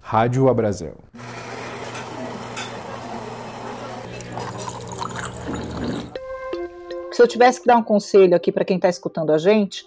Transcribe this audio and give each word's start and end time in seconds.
Rádio 0.00 0.48
Abrazel. 0.48 0.96
Se 7.12 7.22
eu 7.22 7.28
tivesse 7.28 7.60
que 7.60 7.66
dar 7.66 7.76
um 7.76 7.84
conselho 7.84 8.34
aqui 8.34 8.50
para 8.50 8.64
quem 8.64 8.74
está 8.74 8.88
escutando 8.88 9.30
a 9.30 9.38
gente, 9.38 9.86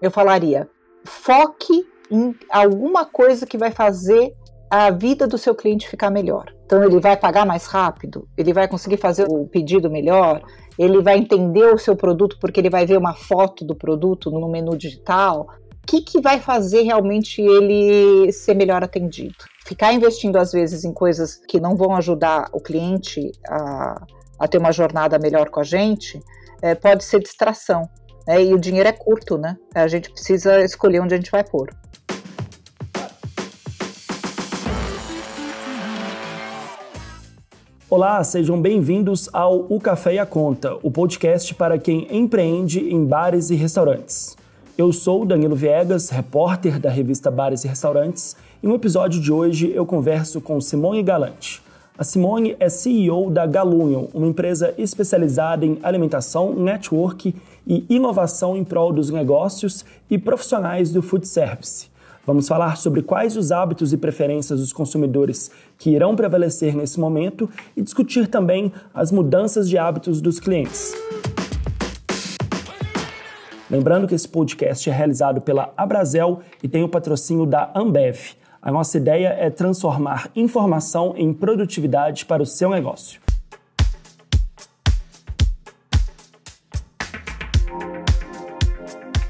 eu 0.00 0.12
falaria: 0.12 0.68
foque 1.04 1.84
em 2.08 2.32
alguma 2.48 3.04
coisa 3.04 3.44
que 3.44 3.58
vai 3.58 3.72
fazer 3.72 4.32
a 4.70 4.92
vida 4.92 5.26
do 5.26 5.36
seu 5.36 5.52
cliente 5.52 5.88
ficar 5.88 6.08
melhor. 6.08 6.54
Então, 6.64 6.84
ele 6.84 7.00
vai 7.00 7.16
pagar 7.16 7.44
mais 7.44 7.66
rápido, 7.66 8.28
ele 8.38 8.52
vai 8.52 8.68
conseguir 8.68 8.98
fazer 8.98 9.26
o 9.28 9.44
pedido 9.48 9.90
melhor, 9.90 10.40
ele 10.78 11.02
vai 11.02 11.18
entender 11.18 11.74
o 11.74 11.78
seu 11.78 11.96
produto 11.96 12.38
porque 12.40 12.60
ele 12.60 12.70
vai 12.70 12.86
ver 12.86 12.96
uma 12.96 13.12
foto 13.12 13.64
do 13.64 13.74
produto 13.74 14.30
no 14.30 14.48
menu 14.48 14.76
digital. 14.76 15.48
Que, 15.90 16.00
que 16.02 16.20
vai 16.20 16.38
fazer 16.38 16.82
realmente 16.82 17.42
ele 17.42 18.30
ser 18.30 18.54
melhor 18.54 18.84
atendido? 18.84 19.34
Ficar 19.66 19.92
investindo, 19.92 20.36
às 20.36 20.52
vezes, 20.52 20.84
em 20.84 20.92
coisas 20.92 21.34
que 21.48 21.58
não 21.58 21.74
vão 21.74 21.96
ajudar 21.96 22.48
o 22.52 22.60
cliente 22.60 23.32
a, 23.48 24.00
a 24.38 24.46
ter 24.46 24.58
uma 24.58 24.70
jornada 24.70 25.18
melhor 25.18 25.50
com 25.50 25.58
a 25.58 25.64
gente, 25.64 26.22
é, 26.62 26.76
pode 26.76 27.02
ser 27.02 27.18
distração. 27.18 27.90
Né? 28.24 28.44
E 28.44 28.54
o 28.54 28.58
dinheiro 28.60 28.88
é 28.88 28.92
curto, 28.92 29.36
né? 29.36 29.56
A 29.74 29.88
gente 29.88 30.12
precisa 30.12 30.62
escolher 30.62 31.00
onde 31.00 31.14
a 31.14 31.16
gente 31.16 31.32
vai 31.32 31.42
pôr. 31.42 31.74
Olá, 37.90 38.22
sejam 38.22 38.62
bem-vindos 38.62 39.28
ao 39.32 39.66
O 39.68 39.80
Café 39.80 40.14
e 40.14 40.18
a 40.20 40.24
Conta, 40.24 40.78
o 40.84 40.90
podcast 40.92 41.52
para 41.52 41.76
quem 41.80 42.06
empreende 42.16 42.78
em 42.78 43.04
bares 43.04 43.50
e 43.50 43.56
restaurantes. 43.56 44.38
Eu 44.80 44.94
sou 44.94 45.26
Danilo 45.26 45.54
Viegas, 45.54 46.08
repórter 46.08 46.80
da 46.80 46.88
revista 46.88 47.30
Bares 47.30 47.66
e 47.66 47.68
Restaurantes, 47.68 48.34
e 48.62 48.66
no 48.66 48.76
episódio 48.76 49.20
de 49.20 49.30
hoje 49.30 49.70
eu 49.74 49.84
converso 49.84 50.40
com 50.40 50.58
Simone 50.58 51.02
Galante. 51.02 51.62
A 51.98 52.02
Simone 52.02 52.56
é 52.58 52.70
CEO 52.70 53.30
da 53.30 53.44
Galunion, 53.44 54.06
uma 54.14 54.26
empresa 54.26 54.72
especializada 54.78 55.66
em 55.66 55.78
alimentação, 55.82 56.54
network 56.54 57.34
e 57.66 57.84
inovação 57.90 58.56
em 58.56 58.64
prol 58.64 58.90
dos 58.90 59.10
negócios 59.10 59.84
e 60.08 60.16
profissionais 60.16 60.90
do 60.90 61.02
food 61.02 61.28
service. 61.28 61.88
Vamos 62.26 62.48
falar 62.48 62.78
sobre 62.78 63.02
quais 63.02 63.36
os 63.36 63.52
hábitos 63.52 63.92
e 63.92 63.98
preferências 63.98 64.60
dos 64.60 64.72
consumidores 64.72 65.50
que 65.76 65.90
irão 65.90 66.16
prevalecer 66.16 66.74
nesse 66.74 66.98
momento 66.98 67.50
e 67.76 67.82
discutir 67.82 68.28
também 68.28 68.72
as 68.94 69.12
mudanças 69.12 69.68
de 69.68 69.76
hábitos 69.76 70.22
dos 70.22 70.40
clientes. 70.40 70.94
Lembrando 73.70 74.08
que 74.08 74.14
esse 74.16 74.28
podcast 74.28 74.90
é 74.90 74.92
realizado 74.92 75.40
pela 75.40 75.72
Abrazel 75.76 76.40
e 76.60 76.66
tem 76.66 76.82
o 76.82 76.88
patrocínio 76.88 77.46
da 77.46 77.70
Ambev. 77.72 78.34
A 78.60 78.72
nossa 78.72 78.98
ideia 78.98 79.28
é 79.28 79.48
transformar 79.48 80.28
informação 80.34 81.14
em 81.16 81.32
produtividade 81.32 82.26
para 82.26 82.42
o 82.42 82.46
seu 82.46 82.68
negócio. 82.70 83.20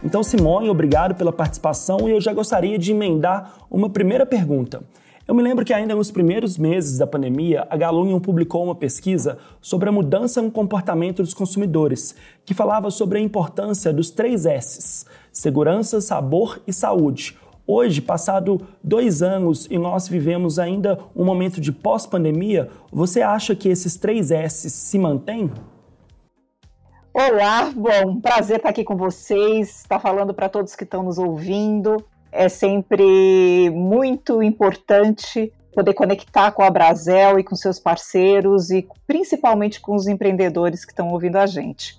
Então, 0.03 0.23
Simone, 0.23 0.71
obrigado 0.71 1.15
pela 1.15 1.31
participação 1.31 2.09
e 2.09 2.13
eu 2.13 2.21
já 2.21 2.33
gostaria 2.33 2.79
de 2.79 2.93
emendar 2.93 3.53
uma 3.71 3.91
primeira 3.91 4.25
pergunta. 4.25 4.83
Eu 5.31 5.35
me 5.37 5.45
lembro 5.45 5.65
que 5.65 5.73
ainda 5.73 5.95
nos 5.95 6.11
primeiros 6.11 6.59
meses 6.59 6.99
da 6.99 7.07
pandemia, 7.07 7.65
a 7.71 7.77
Galunion 7.77 8.19
publicou 8.19 8.65
uma 8.65 8.75
pesquisa 8.75 9.39
sobre 9.61 9.89
a 9.89 9.93
mudança 9.93 10.43
no 10.43 10.51
comportamento 10.51 11.23
dos 11.23 11.33
consumidores, 11.33 12.17
que 12.45 12.53
falava 12.53 12.91
sobre 12.91 13.19
a 13.19 13.23
importância 13.23 13.93
dos 13.93 14.11
três 14.11 14.45
S's: 14.45 15.07
segurança, 15.33 16.01
sabor 16.01 16.61
e 16.67 16.73
saúde. 16.73 17.39
Hoje, 17.65 18.01
passado 18.01 18.61
dois 18.83 19.23
anos 19.23 19.69
e 19.71 19.79
nós 19.79 20.09
vivemos 20.09 20.59
ainda 20.59 20.99
um 21.15 21.25
momento 21.25 21.61
de 21.61 21.71
pós-pandemia, 21.71 22.69
você 22.91 23.23
acha 23.23 23.55
que 23.55 23.69
esses 23.69 23.97
três 23.97 24.33
S's 24.33 24.73
se 24.73 24.99
mantêm? 24.99 25.49
Olá, 27.15 27.71
bom, 27.73 28.21
prazer 28.21 28.57
estar 28.57 28.71
aqui 28.71 28.83
com 28.83 28.97
vocês, 28.97 29.83
estar 29.83 30.01
falando 30.01 30.35
para 30.35 30.49
todos 30.49 30.75
que 30.75 30.83
estão 30.83 31.05
nos 31.05 31.19
ouvindo. 31.19 32.05
É 32.33 32.49
sempre 32.49 33.71
muito 33.71 34.43
importante 34.43 35.53
poder 35.73 35.95
conectar 35.95 36.51
com 36.53 36.63
a 36.63 36.71
Brasel 36.71 37.39
e 37.39 37.45
com 37.45 37.55
seus 37.55 37.79
parceiros 37.79 38.71
e 38.71 38.87
principalmente 39.07 39.81
com 39.81 39.95
os 39.95 40.07
empreendedores 40.07 40.85
que 40.85 40.93
estão 40.93 41.09
ouvindo 41.09 41.37
a 41.37 41.47
gente. 41.47 41.99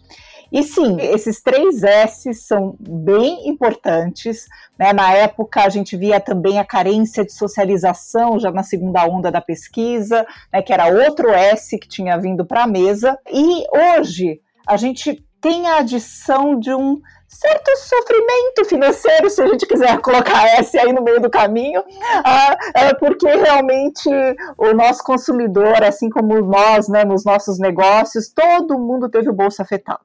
E 0.52 0.64
sim, 0.64 0.97
esses 1.00 1.42
três 1.42 1.81
S 1.81 2.34
são 2.34 2.75
bem 2.78 3.47
importantes. 3.47 4.47
Né? 4.78 4.92
Na 4.92 5.14
época, 5.14 5.64
a 5.64 5.69
gente 5.69 5.96
via 5.96 6.19
também 6.19 6.59
a 6.59 6.66
carência 6.66 7.24
de 7.24 7.31
socialização, 7.31 8.38
já 8.38 8.52
na 8.52 8.62
segunda 8.62 9.06
onda 9.06 9.31
da 9.31 9.40
pesquisa, 9.40 10.28
né? 10.52 10.62
que 10.62 10.74
era 10.74 10.88
outro 10.88 11.30
S 11.30 11.80
que 11.80 11.88
tinha 11.88 12.18
vindo 12.18 12.46
para 12.46 12.63
a 12.63 12.68
mesa. 12.68 13.18
E 13.31 13.63
hoje, 13.72 14.42
a 14.68 14.75
gente 14.75 15.24
tem 15.40 15.68
a 15.68 15.78
adição 15.78 16.59
de 16.59 16.74
um 16.74 17.02
certo 17.31 17.78
sofrimento 17.78 18.66
financeiro, 18.66 19.30
se 19.30 19.42
a 19.42 19.47
gente 19.47 19.66
quiser 19.66 20.00
colocar 20.02 20.59
esse 20.59 20.78
aí 20.78 20.92
no 20.92 21.02
meio 21.02 21.22
do 21.22 21.30
caminho, 21.30 21.81
ah, 22.25 22.56
é 22.75 22.94
porque 22.94 23.25
realmente 23.25 24.09
o 24.58 24.74
nosso 24.74 25.02
consumidor, 25.03 25.81
assim 25.81 26.09
como 26.09 26.42
nós, 26.42 26.90
né, 26.90 27.06
nos 27.06 27.24
nossos 27.24 27.58
negócios, 27.58 28.30
todo 28.30 28.78
mundo 28.78 29.09
teve 29.09 29.30
o 29.30 29.34
bolso 29.34 29.62
afetado. 29.62 30.02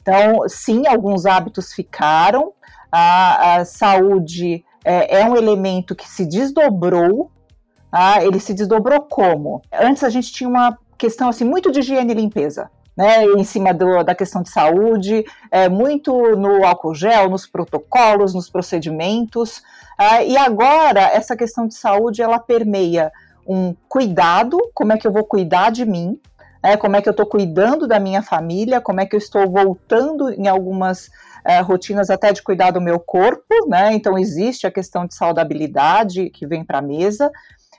Então, 0.00 0.48
sim, 0.48 0.86
alguns 0.88 1.26
hábitos 1.26 1.72
ficaram. 1.72 2.54
A, 2.90 3.56
a 3.56 3.64
saúde 3.64 4.64
é, 4.84 5.20
é, 5.20 5.24
um 5.28 5.36
elemento 5.36 5.94
que 5.94 6.08
se 6.08 6.24
desdobrou. 6.24 7.30
Ah, 7.92 8.22
ele 8.24 8.38
se 8.38 8.54
desdobrou 8.54 9.00
como? 9.02 9.62
Antes 9.72 10.04
a 10.04 10.08
gente 10.08 10.32
tinha 10.32 10.48
uma 10.48 10.78
questão 10.96 11.28
assim 11.28 11.44
muito 11.44 11.72
de 11.72 11.80
higiene 11.80 12.12
e 12.12 12.16
limpeza. 12.16 12.70
Né, 12.96 13.24
em 13.24 13.44
cima 13.44 13.72
do, 13.72 14.02
da 14.02 14.14
questão 14.14 14.42
de 14.42 14.50
saúde, 14.50 15.24
é, 15.50 15.70
muito 15.70 16.12
no 16.36 16.66
álcool 16.66 16.94
gel, 16.94 17.30
nos 17.30 17.46
protocolos, 17.46 18.34
nos 18.34 18.50
procedimentos. 18.50 19.62
Ah, 19.96 20.22
e 20.22 20.36
agora, 20.36 21.00
essa 21.00 21.34
questão 21.34 21.66
de 21.66 21.74
saúde, 21.74 22.20
ela 22.20 22.38
permeia 22.38 23.10
um 23.46 23.74
cuidado, 23.88 24.58
como 24.74 24.92
é 24.92 24.98
que 24.98 25.06
eu 25.06 25.12
vou 25.12 25.24
cuidar 25.24 25.70
de 25.70 25.86
mim, 25.86 26.20
é, 26.62 26.76
como 26.76 26.96
é 26.96 27.00
que 27.00 27.08
eu 27.08 27.12
estou 27.12 27.26
cuidando 27.26 27.86
da 27.86 27.98
minha 27.98 28.22
família, 28.22 28.80
como 28.80 29.00
é 29.00 29.06
que 29.06 29.16
eu 29.16 29.18
estou 29.18 29.48
voltando 29.48 30.30
em 30.30 30.46
algumas 30.46 31.10
é, 31.44 31.60
rotinas 31.60 32.10
até 32.10 32.32
de 32.32 32.42
cuidar 32.42 32.70
do 32.70 32.80
meu 32.80 32.98
corpo, 32.98 33.68
né? 33.68 33.92
Então 33.92 34.18
existe 34.18 34.66
a 34.66 34.70
questão 34.70 35.06
de 35.06 35.14
saudabilidade 35.14 36.30
que 36.30 36.46
vem 36.46 36.64
para 36.64 36.78
a 36.78 36.82
mesa, 36.82 37.30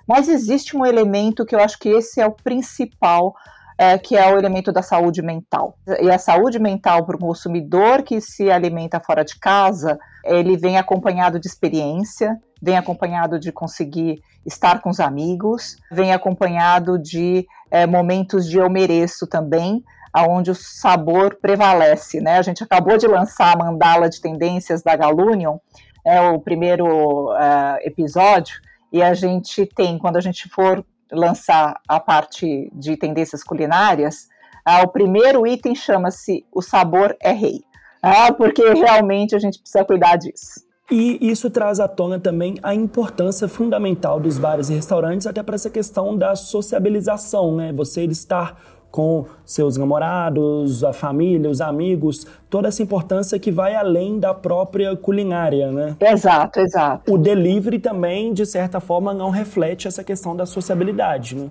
mas 0.08 0.28
existe 0.28 0.76
um 0.76 0.86
elemento 0.86 1.46
que 1.46 1.56
eu 1.56 1.60
acho 1.60 1.80
que 1.80 1.90
esse 1.90 2.20
é 2.20 2.26
o 2.26 2.32
principal, 2.32 3.36
é, 3.78 3.98
que 3.98 4.16
é 4.16 4.34
o 4.34 4.38
elemento 4.38 4.72
da 4.72 4.82
saúde 4.82 5.22
mental. 5.22 5.78
E 6.02 6.10
a 6.10 6.18
saúde 6.18 6.60
mental 6.60 7.06
para 7.06 7.16
o 7.16 7.20
consumidor 7.20 8.04
que 8.04 8.20
se 8.20 8.52
alimenta 8.52 9.00
fora 9.00 9.24
de 9.24 9.40
casa, 9.40 9.98
ele 10.24 10.58
vem 10.58 10.78
acompanhado 10.78 11.40
de 11.40 11.48
experiência, 11.48 12.38
vem 12.62 12.78
acompanhado 12.78 13.40
de 13.40 13.52
conseguir 13.52 14.22
estar 14.46 14.82
com 14.82 14.90
os 14.90 15.00
amigos, 15.00 15.78
vem 15.92 16.14
acompanhado 16.14 16.98
de 16.98 17.48
é, 17.70 17.88
momentos 17.88 18.48
de 18.48 18.58
eu 18.58 18.70
mereço 18.70 19.26
também, 19.28 19.84
aonde 20.14 20.52
o 20.52 20.56
sabor 20.56 21.38
prevalece, 21.42 22.20
né? 22.20 22.38
A 22.38 22.42
gente 22.42 22.64
acabou 22.64 22.98
de 22.98 23.08
lançar 23.08 23.54
a 23.54 23.58
mandala 23.58 24.10
de 24.10 24.20
tendências 24.20 24.82
da 24.82 24.96
Galunion, 24.96 25.58
é 26.06 26.20
o 26.22 26.40
primeiro 26.40 27.32
uh, 27.32 27.78
episódio, 27.82 28.60
e 28.92 29.02
a 29.02 29.14
gente 29.14 29.66
tem, 29.66 29.98
quando 29.98 30.18
a 30.18 30.22
gente 30.22 30.50
for 30.50 30.84
lançar 31.12 31.80
a 31.88 32.00
parte 32.00 32.72
de 32.74 32.98
tendências 32.98 33.44
culinárias, 33.44 34.28
uh, 34.68 34.84
o 34.84 34.88
primeiro 34.88 35.46
item 35.46 35.76
chama-se 35.76 36.46
o 36.52 36.62
sabor 36.62 37.16
é 37.22 37.32
rei, 37.32 37.62
uh, 38.04 38.34
porque 38.36 38.74
realmente 38.74 39.36
a 39.36 39.40
gente 39.40 39.60
precisa 39.60 39.86
cuidar 39.86 40.18
disso. 40.18 40.72
E 40.92 41.18
isso 41.22 41.50
traz 41.50 41.80
à 41.80 41.88
tona 41.88 42.20
também 42.20 42.58
a 42.62 42.76
importância 42.76 43.48
fundamental 43.48 44.20
dos 44.20 44.38
bares 44.38 44.70
e 44.70 44.74
restaurantes, 44.74 45.26
até 45.26 45.42
para 45.42 45.56
essa 45.56 45.70
questão 45.70 46.18
da 46.18 46.36
sociabilização, 46.36 47.56
né? 47.56 47.72
Você 47.72 48.04
estar 48.04 48.62
com 48.92 49.26
seus 49.46 49.78
namorados, 49.78 50.84
a 50.84 50.92
família, 50.92 51.50
os 51.50 51.62
amigos, 51.62 52.28
toda 52.50 52.68
essa 52.68 52.84
importância 52.84 53.40
que 53.40 53.50
vai 53.50 53.74
além 53.74 54.20
da 54.20 54.34
própria 54.34 54.96
culinária, 54.96 55.72
né? 55.72 55.96
Exato, 56.00 56.60
exato. 56.60 57.14
O 57.14 57.18
delivery 57.18 57.80
também, 57.80 58.34
de 58.34 58.46
certa 58.46 58.80
forma, 58.80 59.14
não 59.14 59.30
reflete 59.30 59.88
essa 59.88 60.04
questão 60.04 60.36
da 60.36 60.46
sociabilidade, 60.46 61.36
né? 61.36 61.50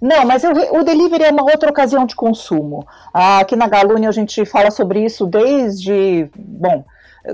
Não, 0.00 0.26
mas 0.26 0.42
o, 0.42 0.82
delivery 0.82 1.22
é 1.22 1.30
uma 1.30 1.44
outra 1.44 1.70
ocasião 1.70 2.04
de 2.04 2.16
consumo. 2.16 2.84
Ah, 3.14 3.38
aqui 3.38 3.54
na 3.54 3.68
Galune 3.68 4.08
a 4.08 4.10
gente 4.10 4.44
fala 4.44 4.68
sobre 4.72 5.04
isso 5.04 5.24
desde, 5.24 6.28
bom, 6.36 6.84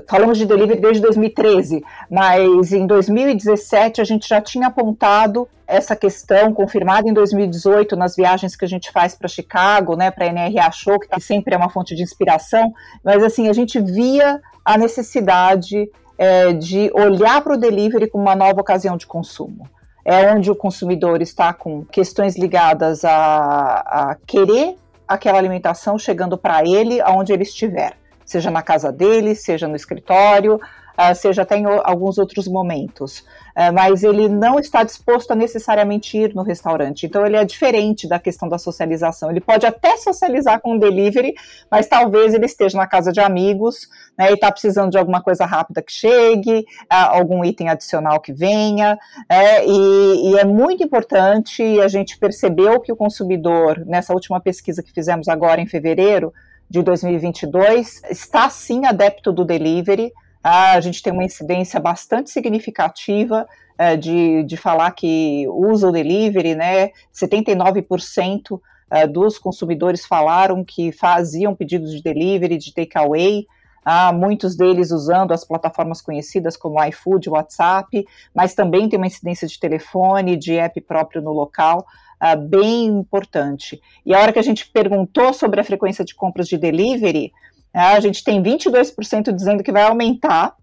falamos 0.07 0.37
de 0.37 0.45
delivery 0.45 0.79
desde 0.79 1.01
2013, 1.01 1.83
mas 2.09 2.71
em 2.71 2.85
2017 2.85 4.01
a 4.01 4.03
gente 4.03 4.27
já 4.27 4.39
tinha 4.39 4.67
apontado 4.67 5.47
essa 5.65 5.95
questão 5.95 6.53
confirmada 6.53 7.07
em 7.07 7.13
2018 7.13 7.95
nas 7.95 8.15
viagens 8.15 8.55
que 8.55 8.65
a 8.65 8.67
gente 8.67 8.91
faz 8.91 9.15
para 9.15 9.27
Chicago, 9.27 9.95
né, 9.95 10.09
para 10.11 10.25
a 10.25 10.31
NRA 10.31 10.71
Show, 10.71 10.99
que 10.99 11.19
sempre 11.19 11.53
é 11.53 11.57
uma 11.57 11.69
fonte 11.69 11.95
de 11.95 12.03
inspiração, 12.03 12.71
mas 13.03 13.23
assim, 13.23 13.47
a 13.47 13.53
gente 13.53 13.79
via 13.79 14.39
a 14.63 14.77
necessidade 14.77 15.89
é, 16.17 16.53
de 16.53 16.91
olhar 16.93 17.41
para 17.41 17.53
o 17.53 17.57
delivery 17.57 18.09
como 18.09 18.23
uma 18.23 18.35
nova 18.35 18.61
ocasião 18.61 18.97
de 18.97 19.07
consumo. 19.07 19.67
É 20.03 20.31
onde 20.33 20.49
o 20.49 20.55
consumidor 20.55 21.21
está 21.21 21.53
com 21.53 21.85
questões 21.85 22.37
ligadas 22.37 23.05
a, 23.05 23.11
a 23.11 24.17
querer 24.25 24.75
aquela 25.07 25.37
alimentação 25.37 25.97
chegando 25.99 26.37
para 26.37 26.63
ele 26.63 26.99
aonde 27.01 27.31
ele 27.31 27.43
estiver 27.43 27.93
seja 28.29 28.51
na 28.51 28.61
casa 28.61 28.91
dele, 28.91 29.33
seja 29.33 29.67
no 29.67 29.75
escritório, 29.75 30.55
uh, 30.55 31.15
seja 31.15 31.41
até 31.41 31.57
em 31.57 31.65
alguns 31.65 32.17
outros 32.17 32.47
momentos. 32.47 33.19
Uh, 33.55 33.73
mas 33.73 34.03
ele 34.03 34.29
não 34.29 34.59
está 34.59 34.83
disposto 34.83 35.31
a 35.31 35.35
necessariamente 35.35 36.17
ir 36.17 36.35
no 36.35 36.43
restaurante. 36.43 37.05
Então, 37.05 37.25
ele 37.25 37.35
é 37.35 37.43
diferente 37.43 38.07
da 38.07 38.19
questão 38.19 38.47
da 38.47 38.57
socialização. 38.57 39.31
Ele 39.31 39.41
pode 39.41 39.65
até 39.65 39.97
socializar 39.97 40.61
com 40.61 40.75
o 40.75 40.79
delivery, 40.79 41.33
mas 41.71 41.87
talvez 41.87 42.33
ele 42.33 42.45
esteja 42.45 42.77
na 42.77 42.85
casa 42.85 43.11
de 43.11 43.19
amigos 43.19 43.89
né, 44.17 44.29
e 44.29 44.35
está 44.35 44.51
precisando 44.51 44.91
de 44.91 44.97
alguma 44.97 45.21
coisa 45.21 45.45
rápida 45.45 45.81
que 45.81 45.91
chegue, 45.91 46.59
uh, 46.59 47.09
algum 47.09 47.43
item 47.43 47.69
adicional 47.69 48.19
que 48.19 48.31
venha. 48.31 48.97
É, 49.27 49.65
e, 49.65 50.31
e 50.31 50.37
é 50.37 50.45
muito 50.45 50.83
importante, 50.83 51.63
a 51.81 51.87
gente 51.87 52.17
percebeu 52.17 52.79
que 52.79 52.91
o 52.91 52.95
consumidor, 52.95 53.83
nessa 53.85 54.13
última 54.13 54.39
pesquisa 54.39 54.83
que 54.83 54.93
fizemos 54.93 55.27
agora 55.27 55.59
em 55.59 55.65
fevereiro, 55.65 56.31
de 56.69 56.83
2022 56.83 58.03
está 58.09 58.49
sim 58.49 58.85
adepto 58.85 59.31
do 59.31 59.43
delivery. 59.43 60.13
Ah, 60.43 60.73
a 60.73 60.81
gente 60.81 61.01
tem 61.01 61.11
uma 61.11 61.23
incidência 61.23 61.79
bastante 61.79 62.29
significativa 62.29 63.47
é, 63.77 63.97
de, 63.97 64.43
de 64.43 64.55
falar 64.55 64.91
que 64.91 65.45
usa 65.49 65.87
o 65.87 65.91
delivery, 65.91 66.55
né? 66.55 66.91
79% 67.13 68.59
é, 68.91 69.07
dos 69.07 69.37
consumidores 69.39 70.05
falaram 70.05 70.63
que 70.63 70.91
faziam 70.91 71.55
pedidos 71.55 71.91
de 71.91 72.01
delivery, 72.01 72.57
de 72.57 72.73
takeaway. 72.73 73.47
Ah, 73.83 74.13
muitos 74.13 74.55
deles 74.55 74.91
usando 74.91 75.31
as 75.31 75.43
plataformas 75.43 76.01
conhecidas 76.01 76.55
como 76.55 76.83
iFood, 76.85 77.29
WhatsApp, 77.29 78.05
mas 78.35 78.53
também 78.53 78.87
tem 78.87 78.97
uma 78.97 79.07
incidência 79.07 79.47
de 79.47 79.59
telefone, 79.59 80.37
de 80.37 80.57
app 80.57 80.79
próprio 80.81 81.21
no 81.21 81.31
local 81.31 81.85
uh, 82.21 82.39
bem 82.39 82.85
importante. 82.85 83.81
E 84.05 84.13
a 84.13 84.19
hora 84.19 84.33
que 84.33 84.39
a 84.39 84.43
gente 84.43 84.69
perguntou 84.69 85.33
sobre 85.33 85.59
a 85.59 85.63
frequência 85.63 86.03
de 86.03 86.13
compras 86.13 86.47
de 86.47 86.57
delivery, 86.57 87.31
uh, 87.73 87.95
a 87.95 87.99
gente 87.99 88.23
tem 88.23 88.41
22% 88.41 89.33
dizendo 89.33 89.63
que 89.63 89.71
vai 89.71 89.83
aumentar, 89.83 90.55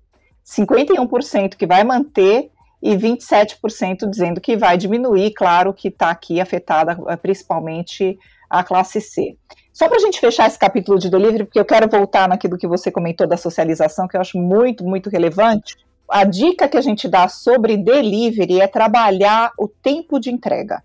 51% 0.45 1.57
que 1.57 1.67
vai 1.67 1.83
manter 1.83 2.51
e 2.83 2.95
27% 2.97 4.09
dizendo 4.09 4.41
que 4.41 4.57
vai 4.57 4.77
diminuir. 4.77 5.33
Claro 5.33 5.73
que 5.73 5.89
está 5.89 6.11
aqui 6.11 6.41
afetada 6.41 6.97
uh, 7.01 7.17
principalmente 7.17 8.19
a 8.49 8.63
classe 8.63 9.01
C. 9.01 9.37
Só 9.73 9.89
para 9.89 9.99
a 9.99 10.01
gente 10.01 10.21
fechar 10.21 10.47
esse 10.47 10.59
capítulo 10.59 10.99
de 10.99 11.11
delivery, 11.11 11.45
porque 11.45 11.61
eu 11.61 11.65
quero 11.65 11.89
voltar 11.89 12.27
naquilo 12.27 12.57
que 12.57 12.67
você 12.67 12.91
comentou 12.91 13.27
da 13.27 13.37
socialização, 13.37 14.09
que 14.09 14.17
eu 14.17 14.21
acho 14.21 14.39
muito, 14.39 14.83
muito 14.85 15.11
relevante. 15.11 15.77
A 16.09 16.25
dica 16.25 16.69
que 16.69 16.79
a 16.79 16.81
gente 16.81 17.07
dá 17.09 17.29
sobre 17.29 17.77
delivery 17.77 18.61
é 18.61 18.69
trabalhar 18.69 19.53
o 19.59 19.69
tempo 19.69 20.19
de 20.19 20.31
entrega. 20.31 20.83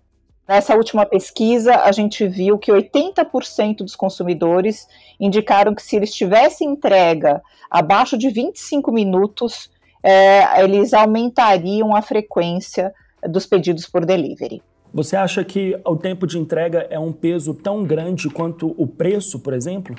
Nessa 0.48 0.74
última 0.74 1.06
pesquisa, 1.06 1.76
a 1.76 1.92
gente 1.92 2.26
viu 2.26 2.58
que 2.58 2.72
80% 2.72 3.78
dos 3.78 3.94
consumidores 3.94 4.88
indicaram 5.18 5.74
que 5.74 5.82
se 5.82 5.96
eles 5.96 6.12
tivessem 6.12 6.68
entrega 6.68 7.40
abaixo 7.70 8.18
de 8.18 8.28
25 8.28 8.90
minutos, 8.90 9.70
é, 10.02 10.62
eles 10.62 10.92
aumentariam 10.92 11.94
a 11.94 12.02
frequência 12.02 12.92
dos 13.22 13.46
pedidos 13.46 13.86
por 13.86 14.04
delivery. 14.04 14.60
Você 14.92 15.16
acha 15.16 15.42
que 15.44 15.80
o 15.86 15.96
tempo 15.96 16.26
de 16.26 16.38
entrega 16.38 16.86
é 16.90 16.98
um 16.98 17.12
peso 17.12 17.54
tão 17.54 17.84
grande 17.84 18.28
quanto 18.28 18.74
o 18.76 18.86
preço, 18.86 19.38
por 19.38 19.54
exemplo? 19.54 19.96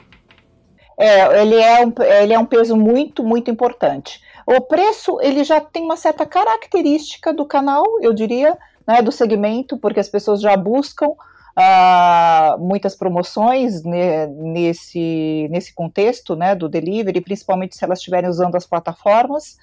É, 0.99 1.41
ele 1.41 1.55
é 1.55 1.85
um, 1.85 1.93
ele 2.21 2.33
é 2.33 2.37
um 2.37 2.45
peso 2.45 2.75
muito, 2.75 3.23
muito 3.23 3.49
importante. 3.49 4.21
O 4.45 4.61
preço, 4.61 5.19
ele 5.21 5.43
já 5.43 5.59
tem 5.59 5.83
uma 5.83 5.97
certa 5.97 6.25
característica 6.25 7.33
do 7.33 7.45
canal, 7.45 7.83
eu 8.01 8.13
diria, 8.13 8.57
né, 8.87 9.01
do 9.01 9.11
segmento, 9.11 9.77
porque 9.77 9.99
as 9.99 10.09
pessoas 10.09 10.41
já 10.41 10.55
buscam 10.55 11.07
uh, 11.09 12.59
muitas 12.59 12.95
promoções 12.95 13.83
ne, 13.83 14.27
nesse, 14.27 15.47
nesse 15.49 15.73
contexto 15.73 16.35
né, 16.35 16.55
do 16.55 16.67
delivery, 16.67 17.21
principalmente 17.21 17.75
se 17.75 17.83
elas 17.83 17.99
estiverem 17.99 18.29
usando 18.29 18.55
as 18.55 18.65
plataformas. 18.65 19.57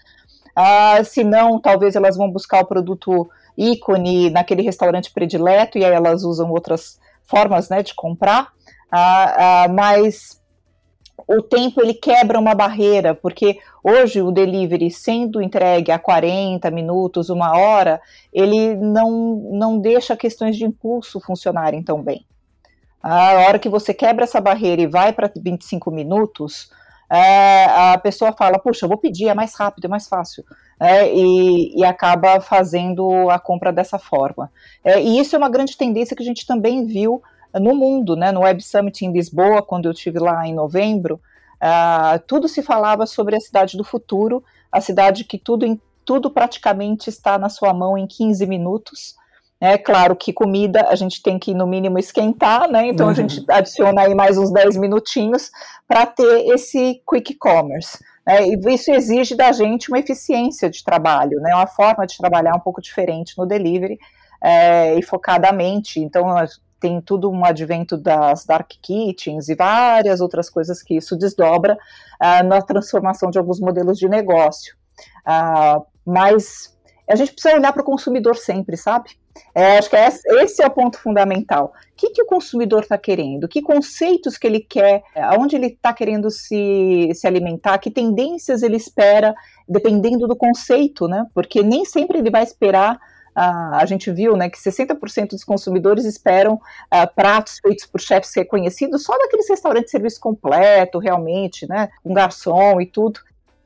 Uh, 0.56 1.04
se 1.04 1.22
não, 1.22 1.60
talvez 1.60 1.94
elas 1.96 2.16
vão 2.16 2.30
buscar 2.30 2.60
o 2.60 2.66
produto 2.66 3.30
ícone 3.56 4.30
naquele 4.30 4.62
restaurante 4.62 5.12
predileto 5.12 5.78
e 5.78 5.84
aí 5.84 5.92
elas 5.92 6.24
usam 6.24 6.50
outras 6.50 6.98
formas 7.24 7.68
né, 7.68 7.82
de 7.82 7.94
comprar. 7.94 8.52
Uh, 8.92 9.72
mas 9.72 10.39
o 11.26 11.42
tempo 11.42 11.80
ele 11.80 11.94
quebra 11.94 12.38
uma 12.38 12.54
barreira, 12.54 13.14
porque 13.14 13.58
hoje 13.82 14.20
o 14.20 14.30
delivery 14.30 14.90
sendo 14.90 15.42
entregue 15.42 15.92
a 15.92 15.98
40 15.98 16.70
minutos, 16.70 17.30
uma 17.30 17.56
hora, 17.56 18.00
ele 18.32 18.76
não, 18.76 19.10
não 19.52 19.78
deixa 19.78 20.16
questões 20.16 20.56
de 20.56 20.64
impulso 20.64 21.20
funcionarem 21.20 21.82
tão 21.82 22.02
bem. 22.02 22.26
A 23.02 23.46
hora 23.46 23.58
que 23.58 23.68
você 23.68 23.94
quebra 23.94 24.24
essa 24.24 24.40
barreira 24.40 24.82
e 24.82 24.86
vai 24.86 25.12
para 25.12 25.30
25 25.34 25.90
minutos, 25.90 26.70
é, 27.10 27.64
a 27.64 27.98
pessoa 27.98 28.32
fala, 28.32 28.58
puxa, 28.58 28.84
eu 28.84 28.88
vou 28.88 28.98
pedir, 28.98 29.28
é 29.28 29.34
mais 29.34 29.54
rápido, 29.54 29.86
é 29.86 29.88
mais 29.88 30.06
fácil. 30.06 30.44
É, 30.78 31.12
e, 31.12 31.78
e, 31.78 31.84
acaba 31.84 32.40
fazendo 32.40 33.28
a 33.28 33.38
compra 33.38 33.72
dessa 33.72 33.98
forma. 33.98 34.50
É, 34.84 35.00
e 35.00 35.18
isso 35.18 35.34
é 35.34 35.38
uma 35.38 35.50
grande 35.50 35.76
tendência 35.76 36.16
que 36.16 36.22
a 36.22 36.26
gente 36.26 36.46
também 36.46 36.86
viu 36.86 37.20
no 37.54 37.74
mundo, 37.74 38.16
né, 38.16 38.30
no 38.30 38.40
Web 38.40 38.62
Summit 38.62 39.04
em 39.04 39.12
Lisboa, 39.12 39.62
quando 39.62 39.86
eu 39.86 39.92
estive 39.92 40.18
lá 40.18 40.46
em 40.46 40.54
novembro, 40.54 41.20
uh, 41.62 42.18
tudo 42.26 42.48
se 42.48 42.62
falava 42.62 43.06
sobre 43.06 43.36
a 43.36 43.40
cidade 43.40 43.76
do 43.76 43.84
futuro, 43.84 44.42
a 44.70 44.80
cidade 44.80 45.24
que 45.24 45.38
tudo, 45.38 45.66
em, 45.66 45.80
tudo 46.04 46.30
praticamente 46.30 47.08
está 47.08 47.38
na 47.38 47.48
sua 47.48 47.72
mão 47.72 47.96
em 47.98 48.06
15 48.06 48.46
minutos. 48.46 49.14
É 49.60 49.76
claro 49.76 50.16
que 50.16 50.32
comida 50.32 50.86
a 50.88 50.94
gente 50.94 51.22
tem 51.22 51.38
que, 51.38 51.52
no 51.52 51.66
mínimo, 51.66 51.98
esquentar, 51.98 52.70
né? 52.70 52.88
Então 52.88 53.06
uhum. 53.06 53.12
a 53.12 53.14
gente 53.14 53.44
adiciona 53.46 54.02
aí 54.02 54.14
mais 54.14 54.38
uns 54.38 54.50
10 54.50 54.76
minutinhos 54.78 55.50
para 55.86 56.06
ter 56.06 56.46
esse 56.54 57.02
quick 57.06 57.34
commerce. 57.34 57.98
Né? 58.26 58.46
E 58.48 58.74
isso 58.74 58.90
exige 58.90 59.34
da 59.34 59.52
gente 59.52 59.90
uma 59.90 59.98
eficiência 59.98 60.70
de 60.70 60.82
trabalho, 60.82 61.40
né? 61.40 61.54
Uma 61.54 61.66
forma 61.66 62.06
de 62.06 62.16
trabalhar 62.16 62.54
um 62.54 62.60
pouco 62.60 62.80
diferente 62.80 63.36
no 63.36 63.44
delivery 63.44 63.98
é, 64.42 64.94
e 64.98 65.02
focadamente. 65.02 66.00
Então, 66.00 66.26
tem 66.80 67.00
tudo 67.00 67.30
um 67.30 67.44
advento 67.44 67.96
das 67.96 68.44
dark 68.44 68.70
kitchens 68.80 69.48
e 69.48 69.54
várias 69.54 70.20
outras 70.20 70.48
coisas 70.48 70.82
que 70.82 70.96
isso 70.96 71.16
desdobra 71.16 71.74
uh, 71.74 72.44
na 72.44 72.62
transformação 72.62 73.30
de 73.30 73.38
alguns 73.38 73.60
modelos 73.60 73.98
de 73.98 74.08
negócio. 74.08 74.74
Uh, 75.26 75.84
mas 76.04 76.76
a 77.08 77.14
gente 77.14 77.32
precisa 77.32 77.54
olhar 77.54 77.72
para 77.72 77.82
o 77.82 77.84
consumidor 77.84 78.36
sempre, 78.36 78.76
sabe? 78.76 79.10
É, 79.54 79.78
acho 79.78 79.90
que 79.90 79.96
é, 79.96 80.08
esse 80.42 80.62
é 80.62 80.66
o 80.66 80.70
ponto 80.70 80.98
fundamental. 80.98 81.72
O 81.92 81.96
que, 81.96 82.10
que 82.10 82.22
o 82.22 82.26
consumidor 82.26 82.82
está 82.82 82.96
querendo? 82.96 83.48
Que 83.48 83.60
conceitos 83.60 84.36
que 84.36 84.46
ele 84.46 84.60
quer? 84.60 85.02
Aonde 85.16 85.56
ele 85.56 85.66
está 85.66 85.92
querendo 85.92 86.30
se, 86.30 87.10
se 87.14 87.26
alimentar? 87.26 87.78
Que 87.78 87.90
tendências 87.90 88.62
ele 88.62 88.76
espera, 88.76 89.34
dependendo 89.68 90.26
do 90.26 90.36
conceito, 90.36 91.08
né? 91.08 91.26
Porque 91.34 91.62
nem 91.62 91.84
sempre 91.84 92.18
ele 92.18 92.30
vai 92.30 92.42
esperar 92.42 92.98
A 93.42 93.86
gente 93.86 94.10
viu 94.10 94.36
né, 94.36 94.50
que 94.50 94.58
60% 94.58 95.30
dos 95.30 95.44
consumidores 95.44 96.04
esperam 96.04 96.54
uh, 96.54 97.14
pratos 97.14 97.58
feitos 97.58 97.86
por 97.86 97.98
chefes 97.98 98.34
reconhecidos 98.34 99.02
só 99.02 99.16
naqueles 99.16 99.48
restaurantes 99.48 99.86
de 99.86 99.92
serviço 99.92 100.20
completo, 100.20 100.98
realmente, 100.98 101.66
né, 101.66 101.88
com 102.02 102.12
garçom 102.12 102.80
e 102.82 102.86
tudo. 102.86 103.20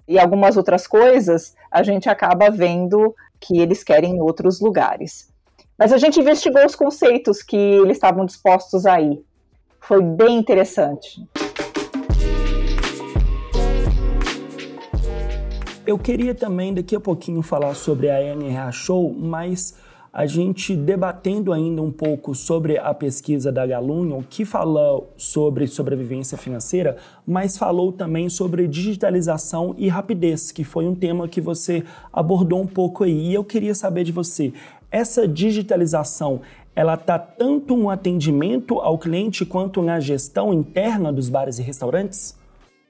E 0.06 0.16
algumas 0.16 0.56
outras 0.56 0.86
coisas, 0.86 1.56
a 1.70 1.82
gente 1.82 2.08
acaba 2.08 2.50
vendo 2.50 3.14
que 3.40 3.58
eles 3.58 3.82
querem 3.82 4.16
em 4.16 4.20
outros 4.20 4.60
lugares. 4.60 5.28
Mas 5.76 5.92
a 5.92 5.98
gente 5.98 6.20
investigou 6.20 6.64
os 6.64 6.76
conceitos 6.76 7.42
que 7.42 7.56
eles 7.56 7.96
estavam 7.96 8.24
dispostos 8.24 8.86
a 8.86 9.00
ir. 9.00 9.24
Foi 9.80 10.00
bem 10.00 10.38
interessante. 10.38 11.26
Eu 15.86 15.98
queria 15.98 16.34
também 16.34 16.72
daqui 16.72 16.96
a 16.96 17.00
pouquinho 17.00 17.42
falar 17.42 17.74
sobre 17.74 18.08
a 18.08 18.34
NRA 18.34 18.72
Show, 18.72 19.14
mas 19.14 19.74
a 20.10 20.24
gente 20.24 20.74
debatendo 20.74 21.52
ainda 21.52 21.82
um 21.82 21.90
pouco 21.92 22.34
sobre 22.34 22.78
a 22.78 22.94
pesquisa 22.94 23.52
da 23.52 23.66
Galunion, 23.66 24.22
que 24.22 24.46
falou 24.46 25.12
sobre 25.14 25.66
sobrevivência 25.66 26.38
financeira, 26.38 26.96
mas 27.26 27.58
falou 27.58 27.92
também 27.92 28.30
sobre 28.30 28.66
digitalização 28.66 29.74
e 29.76 29.86
rapidez, 29.86 30.50
que 30.50 30.64
foi 30.64 30.86
um 30.86 30.94
tema 30.94 31.28
que 31.28 31.40
você 31.40 31.84
abordou 32.10 32.62
um 32.62 32.66
pouco 32.66 33.04
aí. 33.04 33.28
E 33.30 33.34
eu 33.34 33.44
queria 33.44 33.74
saber 33.74 34.04
de 34.04 34.12
você, 34.12 34.54
essa 34.90 35.28
digitalização, 35.28 36.40
ela 36.74 36.94
está 36.94 37.18
tanto 37.18 37.76
no 37.76 37.90
atendimento 37.90 38.80
ao 38.80 38.96
cliente 38.96 39.44
quanto 39.44 39.82
na 39.82 40.00
gestão 40.00 40.54
interna 40.54 41.12
dos 41.12 41.28
bares 41.28 41.58
e 41.58 41.62
restaurantes? 41.62 42.42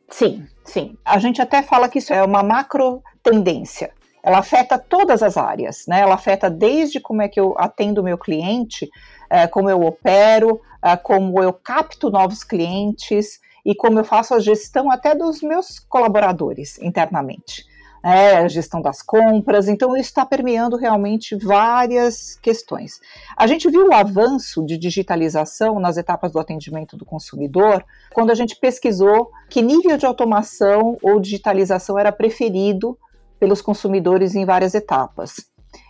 Sim, 0.09 0.47
sim. 0.65 0.97
A 1.05 1.19
gente 1.19 1.41
até 1.41 1.63
fala 1.63 1.89
que 1.89 1.99
isso 1.99 2.13
é 2.13 2.23
uma 2.23 2.43
macro 2.43 3.03
tendência. 3.23 3.93
Ela 4.23 4.39
afeta 4.39 4.79
todas 4.79 5.23
as 5.23 5.37
áreas, 5.37 5.85
né? 5.87 6.01
Ela 6.01 6.15
afeta 6.15 6.49
desde 6.49 7.01
como 7.01 7.21
é 7.21 7.29
que 7.29 7.39
eu 7.39 7.55
atendo 7.59 8.01
o 8.01 8.05
meu 8.05 8.17
cliente, 8.17 8.89
é, 9.29 9.47
como 9.47 9.69
eu 9.69 9.83
opero, 9.83 10.61
é, 10.83 10.97
como 10.97 11.43
eu 11.43 11.53
capto 11.53 12.11
novos 12.11 12.43
clientes 12.43 13.39
e 13.65 13.75
como 13.75 13.99
eu 13.99 14.05
faço 14.05 14.35
a 14.35 14.41
gestão 14.41 14.91
até 14.91 15.15
dos 15.15 15.43
meus 15.43 15.79
colaboradores 15.79 16.79
internamente 16.79 17.65
é, 18.05 18.37
a 18.37 18.49
gestão 18.49 18.83
das 18.83 19.01
compras, 19.01 19.67
então 19.67 19.97
isso 19.97 20.11
está 20.11 20.27
permeando 20.27 20.77
realmente 20.77 21.35
várias 21.35 22.39
questões. 22.43 23.01
A 23.35 23.47
gente 23.47 23.71
viu 23.71 23.89
o 23.89 23.95
avanço 23.95 24.63
de 24.67 24.77
digitalização 24.77 25.81
nas 25.81 25.97
etapas 25.97 26.31
do 26.31 26.39
atendimento 26.39 26.99
do 26.99 27.07
consumidor 27.07 27.83
quando 28.13 28.31
a 28.31 28.35
gente 28.35 28.57
pesquisou 28.57 29.31
que 29.49 29.63
nível 29.63 29.97
de 29.97 30.05
automação 30.05 30.99
ou 31.03 31.19
digitalização 31.19 31.99
era 31.99 32.13
preferido 32.13 32.99
pelos 33.41 33.63
consumidores 33.63 34.35
em 34.35 34.45
várias 34.45 34.75
etapas. 34.75 35.37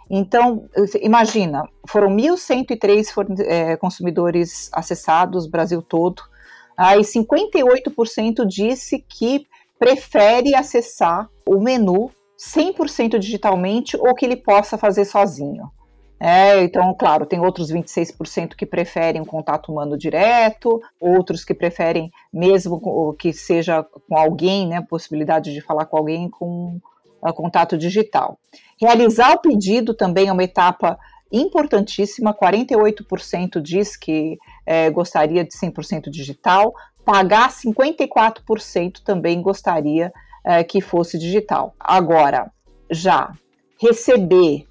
Então, 0.09 0.69
imagina, 1.03 1.65
foram 1.89 2.15
1.103 2.15 3.41
é, 3.41 3.77
consumidores 3.77 4.71
acessados, 4.73 5.49
Brasil 5.49 5.83
todo, 5.83 6.23
aí 6.77 7.01
58% 7.01 8.47
disse 8.47 9.01
que 9.01 9.49
prefere 9.79 10.55
acessar 10.55 11.29
o 11.47 11.61
menu 11.61 12.11
100% 12.39 13.19
digitalmente 13.19 13.97
ou 13.97 14.15
que 14.15 14.25
ele 14.25 14.37
possa 14.37 14.77
fazer 14.77 15.05
sozinho. 15.05 15.71
É, 16.19 16.63
então, 16.63 16.95
claro, 16.95 17.27
tem 17.27 17.41
outros 17.41 17.71
26% 17.71 18.55
que 18.57 18.65
preferem 18.65 19.21
um 19.21 19.27
contato 19.27 19.71
humano 19.71 19.97
direto, 19.99 20.81
outros 20.99 21.45
que 21.45 21.53
preferem 21.53 22.11
mesmo 22.33 23.15
que 23.19 23.33
seja 23.33 23.83
com 23.83 24.17
alguém, 24.17 24.67
né, 24.67 24.81
possibilidade 24.89 25.53
de 25.53 25.61
falar 25.61 25.87
com 25.87 25.97
alguém 25.97 26.31
com 26.31 26.81
uh, 27.21 27.33
contato 27.35 27.77
digital. 27.77 28.39
Realizar 28.81 29.33
o 29.35 29.41
pedido 29.41 29.93
também 29.93 30.29
é 30.29 30.33
uma 30.33 30.45
etapa 30.45 30.99
importantíssima, 31.31 32.33
48% 32.33 33.61
diz 33.61 33.97
que 33.97 34.39
é, 34.65 34.89
gostaria 34.89 35.45
de 35.45 35.51
100% 35.51 36.09
digital, 36.09 36.73
pagar 37.05 37.51
54% 37.51 39.03
também 39.05 39.43
gostaria 39.43 40.13
é, 40.45 40.63
que 40.65 40.81
fosse 40.81 41.19
digital. 41.19 41.75
Agora, 41.79 42.51
já 42.91 43.33
receber 43.81 44.67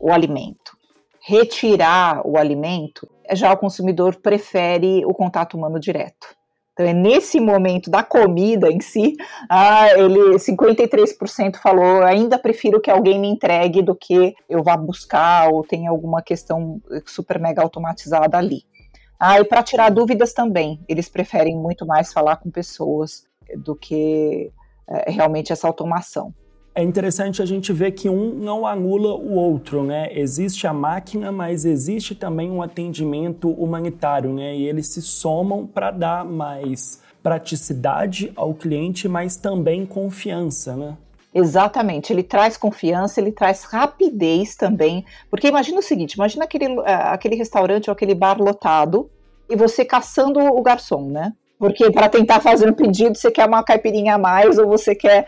o 0.00 0.12
alimento, 0.12 0.76
retirar 1.20 2.26
o 2.26 2.38
alimento, 2.38 3.08
já 3.32 3.52
o 3.52 3.56
consumidor 3.56 4.16
prefere 4.16 5.04
o 5.04 5.12
contato 5.12 5.56
humano 5.56 5.78
direto. 5.78 6.38
Então, 6.72 6.86
é 6.86 6.92
nesse 6.92 7.40
momento 7.40 7.90
da 7.90 8.04
comida 8.04 8.70
em 8.70 8.80
si, 8.80 9.16
ah, 9.50 9.88
ele 9.98 10.36
53% 10.36 11.56
falou, 11.56 12.04
ainda 12.04 12.38
prefiro 12.38 12.80
que 12.80 12.88
alguém 12.88 13.18
me 13.18 13.28
entregue 13.28 13.82
do 13.82 13.96
que 13.96 14.32
eu 14.48 14.62
vá 14.62 14.76
buscar 14.76 15.52
ou 15.52 15.64
tenha 15.64 15.90
alguma 15.90 16.22
questão 16.22 16.80
super 17.04 17.40
mega 17.40 17.60
automatizada 17.60 18.38
ali. 18.38 18.62
Ah, 19.18 19.40
e 19.40 19.44
para 19.44 19.62
tirar 19.62 19.90
dúvidas 19.90 20.32
também, 20.32 20.80
eles 20.88 21.08
preferem 21.08 21.56
muito 21.56 21.84
mais 21.84 22.12
falar 22.12 22.36
com 22.36 22.50
pessoas 22.50 23.24
do 23.56 23.74
que 23.74 24.52
é, 24.88 25.10
realmente 25.10 25.52
essa 25.52 25.66
automação. 25.66 26.32
É 26.74 26.82
interessante 26.82 27.42
a 27.42 27.46
gente 27.46 27.72
ver 27.72 27.90
que 27.90 28.08
um 28.08 28.32
não 28.34 28.64
anula 28.64 29.14
o 29.16 29.32
outro, 29.34 29.82
né? 29.82 30.08
Existe 30.12 30.64
a 30.64 30.72
máquina, 30.72 31.32
mas 31.32 31.64
existe 31.64 32.14
também 32.14 32.48
um 32.48 32.62
atendimento 32.62 33.50
humanitário, 33.50 34.32
né? 34.32 34.56
E 34.56 34.68
eles 34.68 34.86
se 34.86 35.02
somam 35.02 35.66
para 35.66 35.90
dar 35.90 36.24
mais 36.24 37.02
praticidade 37.20 38.30
ao 38.36 38.54
cliente, 38.54 39.08
mas 39.08 39.36
também 39.36 39.84
confiança, 39.84 40.76
né? 40.76 40.96
Exatamente, 41.34 42.12
ele 42.12 42.22
traz 42.22 42.56
confiança, 42.56 43.20
ele 43.20 43.30
traz 43.30 43.62
rapidez 43.64 44.56
também, 44.56 45.04
porque 45.30 45.46
imagina 45.46 45.78
o 45.78 45.82
seguinte, 45.82 46.14
imagina 46.14 46.44
aquele, 46.44 46.64
é, 46.80 46.94
aquele 46.94 47.36
restaurante 47.36 47.90
ou 47.90 47.92
aquele 47.92 48.14
bar 48.14 48.40
lotado 48.40 49.10
e 49.48 49.54
você 49.54 49.84
caçando 49.84 50.40
o 50.40 50.62
garçom, 50.62 51.10
né? 51.10 51.32
Porque 51.58 51.90
para 51.90 52.08
tentar 52.08 52.40
fazer 52.40 52.70
um 52.70 52.72
pedido, 52.72 53.16
você 53.16 53.30
quer 53.30 53.46
uma 53.46 53.62
caipirinha 53.62 54.14
a 54.14 54.18
mais 54.18 54.58
ou 54.58 54.66
você 54.66 54.94
quer, 54.94 55.26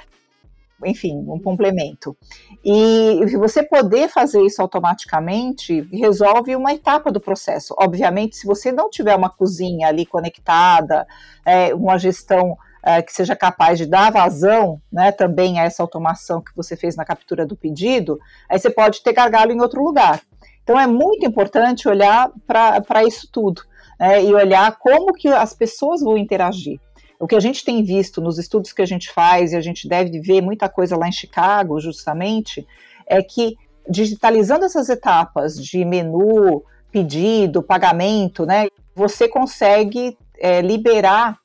enfim, 0.85 1.17
um 1.29 1.39
complemento. 1.39 2.17
E 2.65 3.21
você 3.37 3.63
poder 3.63 4.09
fazer 4.09 4.41
isso 4.43 4.63
automaticamente 4.63 5.83
resolve 5.93 6.55
uma 6.55 6.73
etapa 6.73 7.11
do 7.11 7.21
processo. 7.21 7.75
Obviamente, 7.79 8.37
se 8.37 8.47
você 8.47 8.71
não 8.71 8.89
tiver 8.89 9.17
uma 9.17 9.29
cozinha 9.29 9.89
ali 9.89 10.07
conectada, 10.07 11.07
é, 11.45 11.75
uma 11.75 11.99
gestão 11.99 12.57
é, 12.83 13.03
que 13.03 13.13
seja 13.13 13.37
capaz 13.37 13.79
de 13.79 13.87
dar 13.87 14.11
vazão 14.11 14.81
né, 14.91 15.13
também 15.13 15.59
a 15.59 15.65
essa 15.65 15.83
automação 15.83 16.41
que 16.41 16.55
você 16.57 16.77
fez 16.77 16.97
na 16.97 17.05
captura 17.05 17.47
do 17.47 17.57
pedido, 17.57 18.19
aí 18.49 18.59
você 18.59 18.71
pode 18.71 19.03
ter 19.03 19.13
gargalo 19.13 19.53
em 19.53 19.61
outro 19.61 19.83
lugar. 19.83 20.21
Então 20.63 20.79
é 20.79 20.87
muito 20.87 21.27
importante 21.27 21.89
olhar 21.89 22.31
para 22.47 23.05
isso 23.05 23.29
tudo 23.31 23.63
né, 23.99 24.25
e 24.25 24.33
olhar 24.33 24.77
como 24.79 25.13
que 25.13 25.29
as 25.29 25.53
pessoas 25.53 26.01
vão 26.01 26.17
interagir. 26.17 26.81
O 27.19 27.27
que 27.27 27.37
a 27.37 27.41
gente 27.41 27.65
tem 27.65 27.83
visto 27.83 28.21
nos 28.21 28.39
estudos 28.39 28.73
que 28.73 28.81
a 28.81 28.87
gente 28.87 29.13
faz, 29.13 29.53
e 29.53 29.57
a 29.57 29.61
gente 29.61 29.87
deve 29.87 30.19
ver 30.21 30.41
muita 30.41 30.71
coisa 30.71 30.97
lá 30.97 31.07
em 31.07 31.13
Chicago, 31.13 31.79
justamente, 31.79 32.67
é 33.07 33.23
que 33.23 33.57
digitalizando 33.89 34.65
essas 34.65 34.89
etapas 34.89 35.63
de 35.63 35.85
menu, 35.85 36.63
pedido, 36.91 37.63
pagamento, 37.63 38.47
né, 38.47 38.69
você 38.95 39.29
consegue 39.29 40.17
é, 40.39 40.63
liberar 40.63 41.39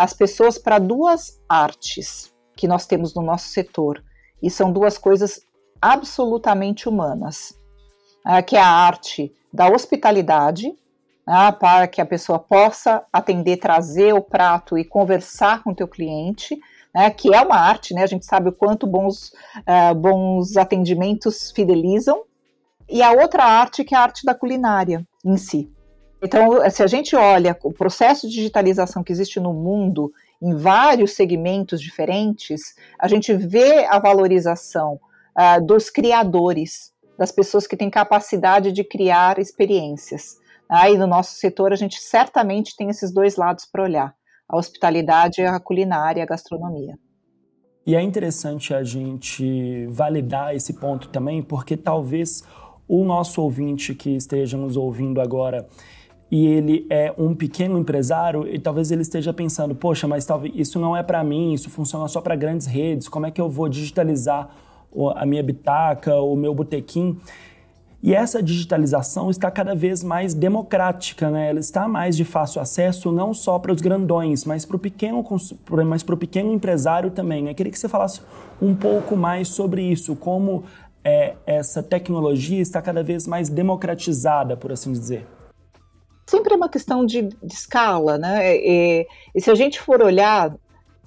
as 0.00 0.14
pessoas 0.14 0.56
para 0.56 0.78
duas 0.78 1.38
artes 1.46 2.32
que 2.56 2.66
nós 2.66 2.86
temos 2.86 3.14
no 3.14 3.20
nosso 3.20 3.48
setor. 3.48 4.02
E 4.42 4.50
são 4.50 4.72
duas 4.72 4.96
coisas 4.96 5.42
absolutamente 5.78 6.88
humanas, 6.88 7.54
é, 8.26 8.40
que 8.40 8.56
é 8.56 8.60
a 8.60 8.66
arte 8.66 9.30
da 9.52 9.68
hospitalidade, 9.68 10.74
né, 11.26 11.52
para 11.52 11.86
que 11.86 12.00
a 12.00 12.06
pessoa 12.06 12.38
possa 12.38 13.04
atender, 13.12 13.58
trazer 13.58 14.14
o 14.14 14.22
prato 14.22 14.78
e 14.78 14.86
conversar 14.86 15.62
com 15.62 15.72
o 15.72 15.74
teu 15.74 15.86
cliente, 15.86 16.58
né, 16.94 17.10
que 17.10 17.34
é 17.34 17.40
uma 17.42 17.56
arte, 17.56 17.92
né, 17.92 18.02
a 18.02 18.06
gente 18.06 18.24
sabe 18.24 18.48
o 18.48 18.52
quanto 18.52 18.86
bons, 18.86 19.34
uh, 19.58 19.94
bons 19.94 20.56
atendimentos 20.56 21.50
fidelizam, 21.50 22.22
e 22.88 23.02
a 23.02 23.12
outra 23.12 23.44
arte 23.44 23.84
que 23.84 23.94
é 23.94 23.98
a 23.98 24.02
arte 24.02 24.24
da 24.24 24.34
culinária 24.34 25.06
em 25.22 25.36
si. 25.36 25.70
Então, 26.22 26.58
se 26.70 26.82
a 26.82 26.86
gente 26.86 27.16
olha 27.16 27.56
o 27.62 27.72
processo 27.72 28.28
de 28.28 28.34
digitalização 28.34 29.02
que 29.02 29.12
existe 29.12 29.40
no 29.40 29.54
mundo, 29.54 30.12
em 30.40 30.54
vários 30.54 31.12
segmentos 31.12 31.80
diferentes, 31.80 32.74
a 32.98 33.08
gente 33.08 33.32
vê 33.32 33.86
a 33.86 33.98
valorização 33.98 35.00
uh, 35.38 35.64
dos 35.64 35.88
criadores, 35.88 36.92
das 37.18 37.32
pessoas 37.32 37.66
que 37.66 37.76
têm 37.76 37.90
capacidade 37.90 38.72
de 38.72 38.84
criar 38.84 39.38
experiências. 39.38 40.38
Aí 40.68 40.96
no 40.96 41.06
nosso 41.06 41.34
setor 41.34 41.72
a 41.72 41.76
gente 41.76 42.00
certamente 42.00 42.76
tem 42.76 42.88
esses 42.88 43.12
dois 43.12 43.36
lados 43.36 43.64
para 43.64 43.82
olhar: 43.82 44.14
a 44.48 44.56
hospitalidade, 44.56 45.42
a 45.42 45.58
culinária, 45.58 46.22
a 46.22 46.26
gastronomia. 46.26 46.98
E 47.86 47.96
é 47.96 48.02
interessante 48.02 48.72
a 48.74 48.84
gente 48.84 49.86
validar 49.86 50.54
esse 50.54 50.74
ponto 50.74 51.08
também, 51.08 51.42
porque 51.42 51.76
talvez 51.76 52.44
o 52.86 53.04
nosso 53.04 53.42
ouvinte 53.42 53.94
que 53.94 54.10
esteja 54.10 54.56
nos 54.56 54.76
ouvindo 54.76 55.20
agora 55.20 55.66
e 56.30 56.46
ele 56.46 56.86
é 56.88 57.12
um 57.18 57.34
pequeno 57.34 57.76
empresário 57.78 58.46
e 58.46 58.58
talvez 58.58 58.92
ele 58.92 59.02
esteja 59.02 59.32
pensando, 59.32 59.74
poxa, 59.74 60.06
mas 60.06 60.24
talvez 60.24 60.52
isso 60.54 60.78
não 60.78 60.96
é 60.96 61.02
para 61.02 61.24
mim, 61.24 61.52
isso 61.52 61.68
funciona 61.68 62.06
só 62.06 62.20
para 62.20 62.36
grandes 62.36 62.66
redes, 62.66 63.08
como 63.08 63.26
é 63.26 63.30
que 63.30 63.40
eu 63.40 63.48
vou 63.48 63.68
digitalizar 63.68 64.48
a 65.16 65.26
minha 65.26 65.42
bitaca, 65.42 66.14
o 66.16 66.36
meu 66.36 66.54
botequim? 66.54 67.18
E 68.02 68.14
essa 68.14 68.42
digitalização 68.42 69.28
está 69.28 69.50
cada 69.50 69.74
vez 69.74 70.02
mais 70.02 70.32
democrática, 70.32 71.30
né? 71.30 71.50
Ela 71.50 71.60
está 71.60 71.86
mais 71.86 72.16
de 72.16 72.24
fácil 72.24 72.62
acesso 72.62 73.12
não 73.12 73.34
só 73.34 73.58
para 73.58 73.72
os 73.72 73.82
grandões, 73.82 74.46
mas 74.46 74.64
para 74.64 74.76
o 74.76 74.78
pequeno, 74.78 75.22
mas 75.86 76.02
para 76.02 76.14
o 76.14 76.18
pequeno 76.18 76.50
empresário 76.50 77.10
também. 77.10 77.48
Eu 77.48 77.54
queria 77.54 77.70
que 77.70 77.78
você 77.78 77.90
falasse 77.90 78.22
um 78.60 78.74
pouco 78.74 79.16
mais 79.16 79.48
sobre 79.48 79.82
isso, 79.82 80.16
como 80.16 80.64
é, 81.04 81.34
essa 81.44 81.82
tecnologia 81.82 82.60
está 82.62 82.80
cada 82.80 83.02
vez 83.02 83.26
mais 83.26 83.50
democratizada, 83.50 84.56
por 84.56 84.72
assim 84.72 84.92
dizer. 84.92 85.26
Sempre 86.30 86.54
é 86.54 86.56
uma 86.56 86.68
questão 86.68 87.04
de, 87.04 87.22
de 87.22 87.52
escala, 87.52 88.16
né? 88.16 88.56
E, 88.56 89.06
e 89.34 89.40
se 89.40 89.50
a 89.50 89.54
gente 89.54 89.80
for 89.80 90.02
olhar, 90.02 90.54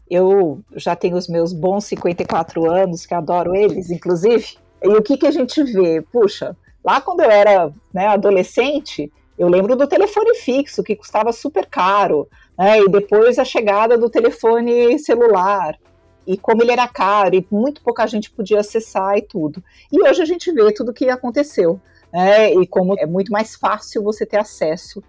eu 0.10 0.62
já 0.75 0.96
tenho 0.96 1.15
os 1.15 1.27
meus 1.27 1.53
bons 1.53 1.86
54 1.86 2.70
anos, 2.70 3.06
que 3.06 3.13
adoro 3.13 3.56
eles, 3.56 3.89
inclusive, 3.89 4.58
e 4.84 4.89
o 4.89 5.01
que, 5.01 5.18
que 5.18 5.25
a 5.25 5.32
gente 5.32 5.63
vê? 5.63 6.01
Puxa, 6.01 6.58
Lá 6.84 7.00
quando 7.00 7.22
eu 7.22 7.32
era 7.32 7.72
né, 7.94 8.08
adolescente, 8.08 9.12
eu 9.38 9.48
lembro 9.48 9.75
do 9.75 9.88
telefone 9.88 10.36
fixo, 10.36 10.84
que 10.84 10.96
custava 10.96 11.32
super 11.32 11.65
caro, 11.65 12.27
né, 12.58 12.82
e 12.82 12.89
depois 12.89 13.39
a 13.39 13.46
chegada 13.46 13.98
do 13.98 14.10
telefone 14.10 15.00
celular, 15.00 15.77
e 16.27 16.38
como 16.38 16.62
ele 16.62 16.72
era 16.72 16.88
caro, 16.88 17.36
e 17.36 17.48
muito 17.50 17.82
pouca 17.82 18.06
gente 18.06 18.30
podia 18.30 18.60
acessar 18.60 19.18
e 19.18 19.22
tudo. 19.22 19.63
E 19.92 20.01
hoje 20.01 20.22
a 20.22 20.25
gente 20.25 20.51
vê 20.51 20.74
tudo 20.74 20.89
o 20.89 20.94
que 20.94 21.10
aconteceu, 21.10 21.80
né, 22.12 22.53
e 22.53 22.68
como 22.68 22.96
é 23.00 23.06
muito 23.06 23.32
mais 23.32 23.56
fácil 23.56 24.03
você 24.03 24.25
ter 24.25 24.38
acesso 24.38 25.01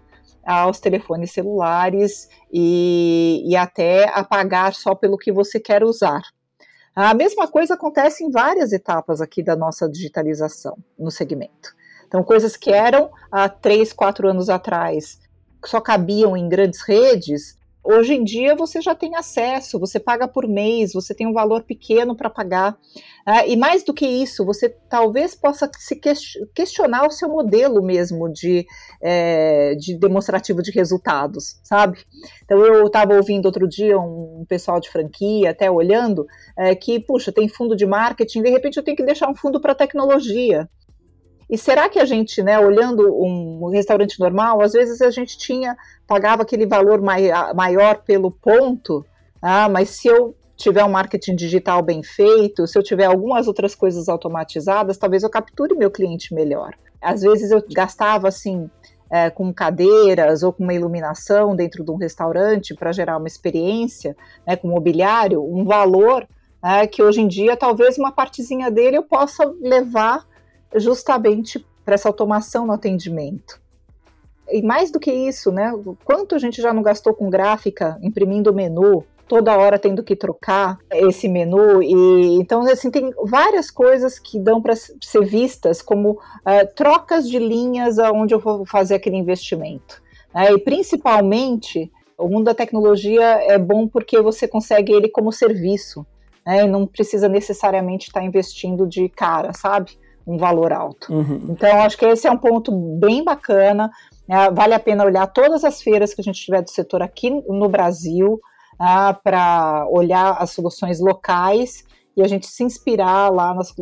aos 0.45 0.79
telefones 0.79 1.31
celulares 1.31 2.29
e, 2.53 3.43
e 3.45 3.55
até 3.55 4.07
a 4.09 4.23
pagar 4.23 4.73
só 4.73 4.93
pelo 4.93 5.17
que 5.17 5.31
você 5.31 5.59
quer 5.59 5.83
usar. 5.83 6.21
A 6.95 7.13
mesma 7.13 7.47
coisa 7.47 7.73
acontece 7.73 8.23
em 8.23 8.31
várias 8.31 8.71
etapas 8.71 9.19
aqui 9.19 9.43
da 9.43 9.55
nossa 9.55 9.89
digitalização 9.89 10.77
no 10.97 11.11
segmento. 11.11 11.75
Então, 12.07 12.23
coisas 12.23 12.55
que 12.55 12.71
eram 12.71 13.11
há 13.31 13.49
três, 13.49 13.91
quatro 13.91 14.29
anos 14.29 14.49
atrás 14.49 15.19
só 15.65 15.81
cabiam 15.81 16.37
em 16.37 16.47
grandes 16.47 16.81
redes, 16.81 17.57
Hoje 17.87 18.15
em 18.15 18.23
dia 18.23 18.55
você 18.55 18.81
já 18.81 18.95
tem 18.95 19.15
acesso, 19.15 19.79
você 19.79 19.99
paga 19.99 20.27
por 20.27 20.47
mês, 20.47 20.91
você 20.91 21.13
tem 21.13 21.27
um 21.27 21.33
valor 21.33 21.61
pequeno 21.61 22.17
para 22.17 22.31
pagar. 22.31 22.73
Uh, 23.27 23.47
e 23.47 23.55
mais 23.55 23.83
do 23.83 23.93
que 23.93 24.07
isso, 24.07 24.43
você 24.43 24.69
talvez 24.89 25.35
possa 25.35 25.69
se 25.77 26.01
questionar 26.55 27.05
o 27.05 27.11
seu 27.11 27.29
modelo 27.29 27.83
mesmo 27.83 28.27
de, 28.33 28.65
é, 28.99 29.75
de 29.75 29.99
demonstrativo 29.99 30.63
de 30.63 30.71
resultados, 30.71 31.59
sabe? 31.63 31.99
Então 32.43 32.57
eu 32.65 32.87
estava 32.87 33.13
ouvindo 33.13 33.45
outro 33.45 33.67
dia 33.67 33.99
um 33.99 34.43
pessoal 34.49 34.79
de 34.79 34.89
franquia, 34.89 35.51
até 35.51 35.69
olhando, 35.69 36.25
é, 36.57 36.73
que, 36.73 36.99
puxa, 36.99 37.31
tem 37.31 37.47
fundo 37.47 37.75
de 37.75 37.85
marketing, 37.85 38.41
de 38.41 38.49
repente 38.49 38.77
eu 38.77 38.83
tenho 38.83 38.97
que 38.97 39.05
deixar 39.05 39.29
um 39.29 39.35
fundo 39.35 39.61
para 39.61 39.75
tecnologia. 39.75 40.67
E 41.49 41.57
será 41.57 41.87
que 41.87 41.99
a 41.99 42.05
gente, 42.05 42.41
né, 42.41 42.59
olhando 42.59 43.03
um 43.15 43.69
restaurante 43.69 44.19
normal, 44.19 44.61
às 44.61 44.73
vezes 44.73 45.01
a 45.01 45.11
gente 45.11 45.37
tinha, 45.37 45.77
pagava 46.07 46.41
aquele 46.41 46.65
valor 46.65 47.01
mai, 47.01 47.29
maior 47.53 47.97
pelo 48.03 48.31
ponto, 48.31 49.05
ah, 49.41 49.69
mas 49.69 49.89
se 49.89 50.07
eu 50.07 50.35
tiver 50.55 50.83
um 50.83 50.89
marketing 50.89 51.35
digital 51.35 51.81
bem 51.81 52.01
feito, 52.01 52.65
se 52.65 52.77
eu 52.77 52.81
tiver 52.83 53.05
algumas 53.05 53.47
outras 53.47 53.75
coisas 53.75 54.09
automatizadas, 54.09 54.97
talvez 54.97 55.21
eu 55.21 55.29
capture 55.29 55.75
meu 55.75 55.91
cliente 55.91 56.33
melhor. 56.33 56.73
Às 57.01 57.21
vezes 57.21 57.51
eu 57.51 57.63
gastava 57.69 58.27
assim, 58.27 58.69
é, 59.09 59.29
com 59.29 59.53
cadeiras 59.53 60.43
ou 60.43 60.51
com 60.51 60.63
uma 60.63 60.73
iluminação 60.73 61.55
dentro 61.55 61.83
de 61.83 61.91
um 61.91 61.95
restaurante 61.95 62.73
para 62.73 62.91
gerar 62.91 63.17
uma 63.17 63.27
experiência, 63.27 64.15
né, 64.47 64.55
com 64.55 64.67
mobiliário, 64.67 65.43
um 65.43 65.63
valor 65.63 66.27
é, 66.63 66.87
que 66.87 67.03
hoje 67.03 67.21
em 67.21 67.27
dia 67.27 67.55
talvez 67.55 67.97
uma 67.97 68.11
partezinha 68.11 68.71
dele 68.71 68.97
eu 68.97 69.03
possa 69.03 69.45
levar 69.61 70.25
justamente 70.75 71.65
para 71.83 71.95
essa 71.95 72.09
automação 72.09 72.65
no 72.65 72.73
atendimento. 72.73 73.61
E 74.49 74.61
mais 74.61 74.91
do 74.91 74.99
que 74.99 75.11
isso, 75.11 75.51
né? 75.51 75.71
Quanto 76.03 76.35
a 76.35 76.37
gente 76.37 76.61
já 76.61 76.73
não 76.73 76.83
gastou 76.83 77.13
com 77.13 77.29
gráfica, 77.29 77.97
imprimindo 78.01 78.53
menu, 78.53 79.03
toda 79.27 79.57
hora 79.57 79.79
tendo 79.79 80.03
que 80.03 80.15
trocar 80.15 80.77
esse 80.91 81.27
menu 81.27 81.81
e 81.81 82.37
então 82.39 82.61
assim 82.61 82.91
tem 82.91 83.11
várias 83.23 83.71
coisas 83.71 84.19
que 84.19 84.39
dão 84.39 84.61
para 84.61 84.75
ser 84.75 85.25
vistas 85.25 85.81
como 85.81 86.11
uh, 86.11 86.75
trocas 86.75 87.27
de 87.27 87.39
linhas 87.39 87.97
aonde 87.97 88.33
eu 88.33 88.39
vou 88.39 88.65
fazer 88.65 88.95
aquele 88.95 89.17
investimento 89.17 90.01
né? 90.33 90.51
e 90.51 90.59
principalmente 90.59 91.91
o 92.17 92.27
mundo 92.27 92.45
da 92.45 92.53
tecnologia 92.53 93.23
é 93.23 93.57
bom 93.57 93.87
porque 93.87 94.21
você 94.21 94.47
consegue 94.47 94.93
ele 94.93 95.09
como 95.09 95.31
serviço 95.31 96.05
né? 96.45 96.63
e 96.63 96.67
não 96.67 96.85
precisa 96.85 97.27
necessariamente 97.27 98.07
estar 98.07 98.23
investindo 98.23 98.85
de 98.85 99.09
cara 99.09 99.53
sabe 99.53 99.97
um 100.25 100.37
valor 100.37 100.73
alto. 100.73 101.13
Uhum. 101.13 101.47
Então, 101.49 101.81
acho 101.81 101.97
que 101.97 102.05
esse 102.05 102.27
é 102.27 102.31
um 102.31 102.37
ponto 102.37 102.71
bem 102.99 103.23
bacana. 103.23 103.91
Né? 104.27 104.49
Vale 104.51 104.73
a 104.73 104.79
pena 104.79 105.05
olhar 105.05 105.27
todas 105.27 105.63
as 105.63 105.81
feiras 105.81 106.13
que 106.13 106.21
a 106.21 106.23
gente 106.23 106.43
tiver 106.43 106.61
do 106.61 106.69
setor 106.69 107.01
aqui 107.01 107.29
no 107.29 107.69
Brasil 107.69 108.39
né? 108.79 109.15
para 109.23 109.85
olhar 109.89 110.31
as 110.39 110.51
soluções 110.51 110.99
locais 110.99 111.83
e 112.17 112.23
a 112.23 112.27
gente 112.27 112.47
se 112.47 112.63
inspirar 112.63 113.29
lá 113.29 113.53
nas 113.53 113.73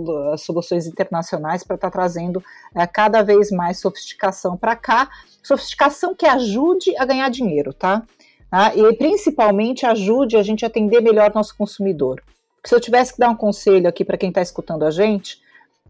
soluções 0.42 0.88
internacionais 0.88 1.64
para 1.64 1.76
estar 1.76 1.90
tá 1.90 1.92
trazendo 1.92 2.44
é, 2.76 2.86
cada 2.88 3.22
vez 3.22 3.52
mais 3.52 3.80
sofisticação 3.80 4.58
para 4.58 4.76
cá, 4.76 5.08
sofisticação 5.44 6.16
que 6.16 6.26
ajude 6.26 6.98
a 6.98 7.06
ganhar 7.06 7.30
dinheiro, 7.30 7.74
tá? 7.74 8.02
Ah, 8.52 8.76
e 8.76 8.96
principalmente 8.96 9.86
ajude 9.86 10.38
a 10.38 10.44
gente 10.44 10.64
a 10.64 10.68
atender 10.68 11.02
melhor 11.02 11.32
nosso 11.34 11.56
consumidor. 11.56 12.24
Porque 12.56 12.70
se 12.70 12.76
eu 12.76 12.80
tivesse 12.80 13.14
que 13.14 13.20
dar 13.20 13.30
um 13.30 13.36
conselho 13.36 13.88
aqui 13.88 14.06
para 14.06 14.18
quem 14.18 14.30
está 14.30 14.42
escutando 14.42 14.84
a 14.84 14.92
gente, 14.92 15.43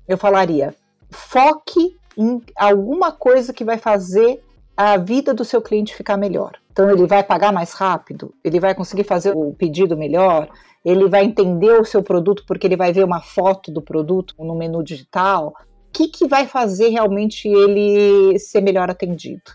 eu 0.07 0.17
falaria: 0.17 0.75
foque 1.09 1.97
em 2.17 2.41
alguma 2.55 3.11
coisa 3.11 3.53
que 3.53 3.63
vai 3.63 3.77
fazer 3.77 4.43
a 4.75 4.97
vida 4.97 5.33
do 5.33 5.45
seu 5.45 5.61
cliente 5.61 5.95
ficar 5.95 6.17
melhor. 6.17 6.53
Então, 6.71 6.89
ele 6.89 7.05
vai 7.05 7.23
pagar 7.23 7.53
mais 7.53 7.73
rápido, 7.73 8.33
ele 8.43 8.59
vai 8.59 8.73
conseguir 8.73 9.03
fazer 9.03 9.31
o 9.35 9.53
pedido 9.53 9.95
melhor, 9.95 10.49
ele 10.83 11.07
vai 11.07 11.23
entender 11.23 11.79
o 11.79 11.85
seu 11.85 12.01
produto 12.01 12.43
porque 12.47 12.65
ele 12.65 12.75
vai 12.75 12.91
ver 12.91 13.05
uma 13.05 13.21
foto 13.21 13.71
do 13.71 13.81
produto 13.81 14.33
no 14.39 14.55
menu 14.55 14.83
digital. 14.83 15.49
O 15.49 15.91
que, 15.93 16.07
que 16.07 16.27
vai 16.27 16.47
fazer 16.47 16.89
realmente 16.89 17.47
ele 17.47 18.37
ser 18.39 18.61
melhor 18.61 18.89
atendido? 18.89 19.51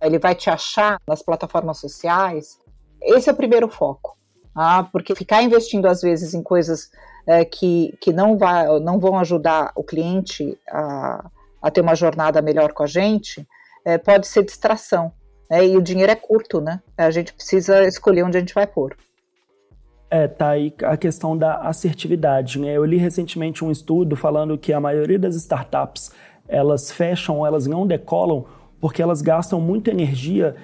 Ele 0.00 0.18
vai 0.18 0.34
te 0.34 0.48
achar 0.48 0.98
nas 1.06 1.22
plataformas 1.22 1.78
sociais? 1.78 2.58
Esse 3.02 3.28
é 3.28 3.32
o 3.32 3.36
primeiro 3.36 3.68
foco. 3.68 4.16
Ah, 4.54 4.88
porque 4.90 5.14
ficar 5.14 5.42
investindo 5.42 5.86
às 5.86 6.00
vezes 6.00 6.34
em 6.34 6.42
coisas 6.42 6.90
é, 7.26 7.44
que, 7.44 7.96
que 8.00 8.12
não, 8.12 8.36
vai, 8.36 8.66
não 8.80 8.98
vão 8.98 9.18
ajudar 9.18 9.72
o 9.74 9.82
cliente 9.82 10.58
a, 10.68 11.30
a 11.60 11.70
ter 11.70 11.80
uma 11.80 11.94
jornada 11.94 12.42
melhor 12.42 12.72
com 12.72 12.82
a 12.82 12.86
gente, 12.86 13.46
é, 13.84 13.98
pode 13.98 14.26
ser 14.26 14.44
distração. 14.44 15.12
Né? 15.50 15.68
E 15.68 15.76
o 15.76 15.82
dinheiro 15.82 16.10
é 16.10 16.16
curto, 16.16 16.60
né? 16.60 16.80
A 16.96 17.10
gente 17.10 17.32
precisa 17.32 17.84
escolher 17.86 18.22
onde 18.22 18.36
a 18.36 18.40
gente 18.40 18.54
vai 18.54 18.66
pôr. 18.66 18.96
É, 20.10 20.28
tá 20.28 20.50
aí 20.50 20.74
a 20.82 20.96
questão 20.96 21.36
da 21.36 21.56
assertividade. 21.56 22.58
Né? 22.58 22.72
Eu 22.72 22.84
li 22.84 22.98
recentemente 22.98 23.64
um 23.64 23.70
estudo 23.70 24.14
falando 24.14 24.58
que 24.58 24.72
a 24.72 24.80
maioria 24.80 25.18
das 25.18 25.34
startups 25.36 26.10
elas 26.48 26.90
fecham, 26.90 27.46
elas 27.46 27.66
não 27.66 27.86
decolam 27.86 28.44
porque 28.80 29.00
elas 29.00 29.22
gastam 29.22 29.60
muita 29.60 29.90
energia 29.90 30.56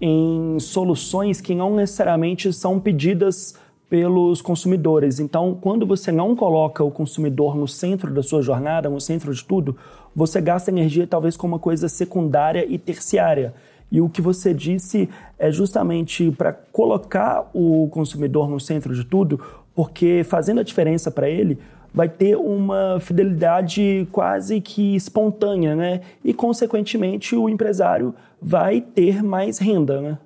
em 0.00 0.58
soluções 0.58 1.40
que 1.40 1.54
não 1.54 1.76
necessariamente 1.76 2.52
são 2.52 2.80
pedidas 2.80 3.54
pelos 3.90 4.40
consumidores. 4.40 5.18
Então, 5.18 5.58
quando 5.60 5.84
você 5.84 6.12
não 6.12 6.36
coloca 6.36 6.84
o 6.84 6.92
consumidor 6.92 7.56
no 7.56 7.66
centro 7.66 8.14
da 8.14 8.22
sua 8.22 8.40
jornada, 8.40 8.88
no 8.88 9.00
centro 9.00 9.34
de 9.34 9.44
tudo, 9.44 9.76
você 10.14 10.40
gasta 10.40 10.70
energia 10.70 11.08
talvez 11.08 11.36
com 11.36 11.48
uma 11.48 11.58
coisa 11.58 11.88
secundária 11.88 12.64
e 12.66 12.78
terciária. 12.78 13.52
E 13.90 14.00
o 14.00 14.08
que 14.08 14.22
você 14.22 14.54
disse 14.54 15.08
é 15.36 15.50
justamente 15.50 16.30
para 16.30 16.52
colocar 16.52 17.50
o 17.52 17.88
consumidor 17.90 18.48
no 18.48 18.60
centro 18.60 18.94
de 18.94 19.04
tudo, 19.04 19.40
porque 19.74 20.22
fazendo 20.24 20.60
a 20.60 20.64
diferença 20.64 21.10
para 21.10 21.28
ele, 21.28 21.58
vai 21.92 22.08
ter 22.08 22.36
uma 22.36 22.98
fidelidade 23.00 24.06
quase 24.12 24.60
que 24.60 24.94
espontânea, 24.94 25.74
né? 25.74 26.02
E, 26.24 26.32
consequentemente, 26.32 27.34
o 27.34 27.48
empresário 27.48 28.14
vai 28.40 28.80
ter 28.80 29.20
mais 29.24 29.58
renda, 29.58 30.00
né? 30.00 30.18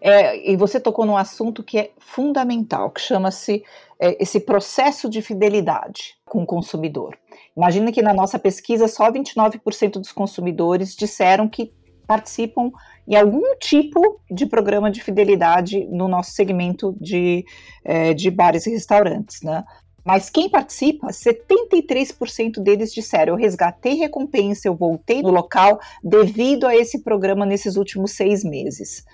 É, 0.00 0.50
e 0.50 0.56
você 0.56 0.78
tocou 0.78 1.04
num 1.04 1.16
assunto 1.16 1.62
que 1.62 1.78
é 1.78 1.90
fundamental, 1.98 2.90
que 2.90 3.00
chama-se 3.00 3.64
é, 4.00 4.22
esse 4.22 4.40
processo 4.40 5.08
de 5.08 5.20
fidelidade 5.20 6.16
com 6.24 6.42
o 6.42 6.46
consumidor. 6.46 7.18
Imagina 7.56 7.90
que 7.90 8.02
na 8.02 8.14
nossa 8.14 8.38
pesquisa 8.38 8.86
só 8.86 9.10
29% 9.10 9.92
dos 9.92 10.12
consumidores 10.12 10.94
disseram 10.94 11.48
que 11.48 11.72
participam 12.06 12.70
em 13.06 13.16
algum 13.16 13.56
tipo 13.58 14.20
de 14.30 14.46
programa 14.46 14.90
de 14.90 15.02
fidelidade 15.02 15.86
no 15.86 16.08
nosso 16.08 16.32
segmento 16.32 16.96
de, 17.00 17.44
é, 17.84 18.14
de 18.14 18.30
bares 18.30 18.66
e 18.66 18.70
restaurantes, 18.70 19.42
né? 19.42 19.64
Mas 20.04 20.30
quem 20.30 20.48
participa, 20.48 21.08
73% 21.08 22.62
deles 22.62 22.94
disseram: 22.94 23.34
eu 23.34 23.38
resgatei 23.38 23.94
recompensa, 23.94 24.66
eu 24.66 24.74
voltei 24.74 25.20
no 25.20 25.30
local 25.30 25.78
devido 26.02 26.66
a 26.66 26.74
esse 26.74 27.02
programa 27.02 27.44
nesses 27.44 27.76
últimos 27.76 28.12
seis 28.12 28.42
meses. 28.42 29.04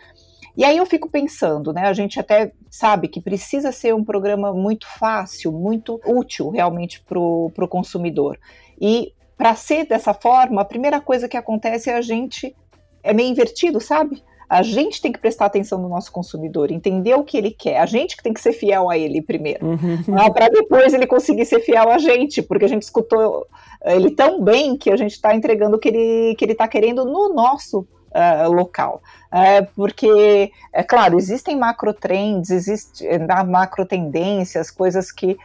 E 0.56 0.64
aí 0.64 0.76
eu 0.76 0.86
fico 0.86 1.10
pensando, 1.10 1.72
né? 1.72 1.86
A 1.86 1.92
gente 1.92 2.20
até 2.20 2.52
sabe 2.70 3.08
que 3.08 3.20
precisa 3.20 3.72
ser 3.72 3.94
um 3.94 4.04
programa 4.04 4.52
muito 4.52 4.86
fácil, 4.98 5.50
muito 5.52 6.00
útil 6.06 6.50
realmente 6.50 7.02
para 7.02 7.18
o 7.18 7.68
consumidor. 7.68 8.38
E 8.80 9.12
para 9.36 9.54
ser 9.54 9.86
dessa 9.86 10.14
forma, 10.14 10.62
a 10.62 10.64
primeira 10.64 11.00
coisa 11.00 11.28
que 11.28 11.36
acontece 11.36 11.90
é 11.90 11.96
a 11.96 12.00
gente 12.00 12.54
é 13.02 13.12
meio 13.12 13.30
invertido, 13.30 13.80
sabe? 13.80 14.22
A 14.48 14.62
gente 14.62 15.00
tem 15.00 15.10
que 15.10 15.18
prestar 15.18 15.46
atenção 15.46 15.80
no 15.80 15.88
nosso 15.88 16.12
consumidor, 16.12 16.70
entender 16.70 17.14
o 17.14 17.24
que 17.24 17.36
ele 17.36 17.50
quer. 17.50 17.78
A 17.78 17.86
gente 17.86 18.16
que 18.16 18.22
tem 18.22 18.32
que 18.32 18.40
ser 18.40 18.52
fiel 18.52 18.88
a 18.88 18.96
ele 18.96 19.20
primeiro, 19.22 19.66
uhum. 19.66 19.98
Né? 20.06 20.30
para 20.30 20.48
depois 20.48 20.94
ele 20.94 21.06
conseguir 21.06 21.44
ser 21.46 21.60
fiel 21.60 21.90
a 21.90 21.98
gente, 21.98 22.42
porque 22.42 22.64
a 22.64 22.68
gente 22.68 22.82
escutou 22.82 23.46
ele 23.84 24.10
tão 24.10 24.42
bem 24.42 24.76
que 24.76 24.90
a 24.90 24.96
gente 24.96 25.12
está 25.12 25.34
entregando 25.34 25.76
o 25.76 25.78
que 25.78 25.88
ele 25.88 26.34
que 26.36 26.44
ele 26.44 26.52
está 26.52 26.68
querendo 26.68 27.04
no 27.04 27.34
nosso 27.34 27.86
uh, 28.14 28.50
local. 28.50 29.02
Uh, 29.32 29.66
porque, 29.74 30.52
é 30.72 30.82
claro, 30.82 31.18
existem 31.18 31.56
macro 31.56 31.92
trends, 31.92 32.50
existem 32.50 33.18
macro 33.46 33.84
tendências, 33.84 34.70
coisas 34.70 35.10
que 35.10 35.36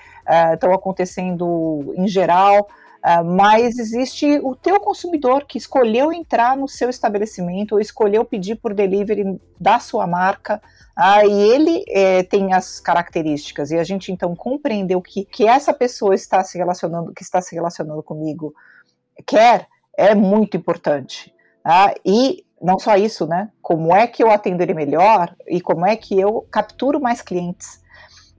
estão 0.54 0.72
uh, 0.72 0.76
acontecendo 0.76 1.94
em 1.98 2.08
geral, 2.08 2.68
Uh, 3.00 3.24
mas 3.24 3.80
existe 3.80 4.40
o 4.44 4.54
teu 4.54 4.78
consumidor 4.78 5.46
que 5.46 5.58
escolheu 5.58 6.12
entrar 6.12 6.58
no 6.58 6.68
seu 6.68 6.90
estabelecimento 6.90 7.74
ou 7.74 7.80
escolheu 7.80 8.26
pedir 8.26 8.56
por 8.56 8.74
delivery 8.74 9.40
da 9.58 9.80
sua 9.80 10.06
marca, 10.06 10.62
uh, 10.98 11.26
e 11.26 11.32
ele 11.32 11.86
eh, 11.88 12.24
tem 12.24 12.54
as 12.54 12.80
características, 12.82 13.72
e 13.72 13.78
a 13.78 13.86
gente 13.86 14.12
então 14.12 14.36
compreendeu 14.36 15.02
que, 15.02 15.24
que 15.24 15.48
essa 15.48 15.74
pessoa 15.74 16.14
está 16.14 16.44
se 16.44 16.58
relacionando, 16.58 17.14
que 17.14 17.24
está 17.24 17.42
se 17.42 17.56
relacionando 17.56 18.04
comigo, 18.04 18.54
quer, 19.26 19.68
é 19.98 20.14
muito 20.14 20.58
importante. 20.58 21.34
Uh, 21.66 21.96
e 22.06 22.46
não 22.62 22.80
só 22.80 22.95
isso, 22.95 23.26
né? 23.26 23.50
como 23.69 23.95
é 23.95 24.08
que 24.08 24.24
eu 24.24 24.32
atendo 24.32 24.63
ele 24.63 24.74
melhor 24.74 25.36
e 25.48 25.62
como 25.62 25.86
é 25.86 25.95
que 25.95 26.19
eu 26.19 26.48
capturo 26.50 27.00
mais 27.00 27.22
clientes. 27.22 27.80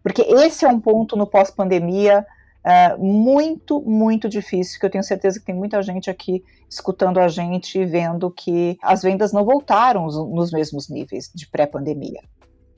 Porque 0.02 0.22
esse 0.22 0.64
é 0.64 0.68
um 0.68 0.80
ponto 0.80 1.14
no 1.14 1.24
pós-pandemia 1.24 2.26
uh, 2.64 2.98
muito, 3.04 3.80
muito 3.80 4.28
difícil, 4.28 4.80
que 4.80 4.87
eu 4.87 4.90
tenho 4.90 5.04
certeza 5.04 5.38
que 5.38 5.46
tem 5.46 5.54
muita 5.54 5.80
gente 5.83 6.11
aqui 6.11 6.42
escutando 6.68 7.20
a 7.20 7.28
gente 7.28 7.78
e 7.78 7.87
vendo 7.87 8.28
que 8.28 8.76
as 8.83 9.02
vendas 9.02 9.33
não 9.33 9.44
voltaram 9.44 10.06
nos 10.06 10.50
mesmos 10.50 10.88
níveis 10.88 11.30
de 11.33 11.46
pré-pandemia. 11.48 12.20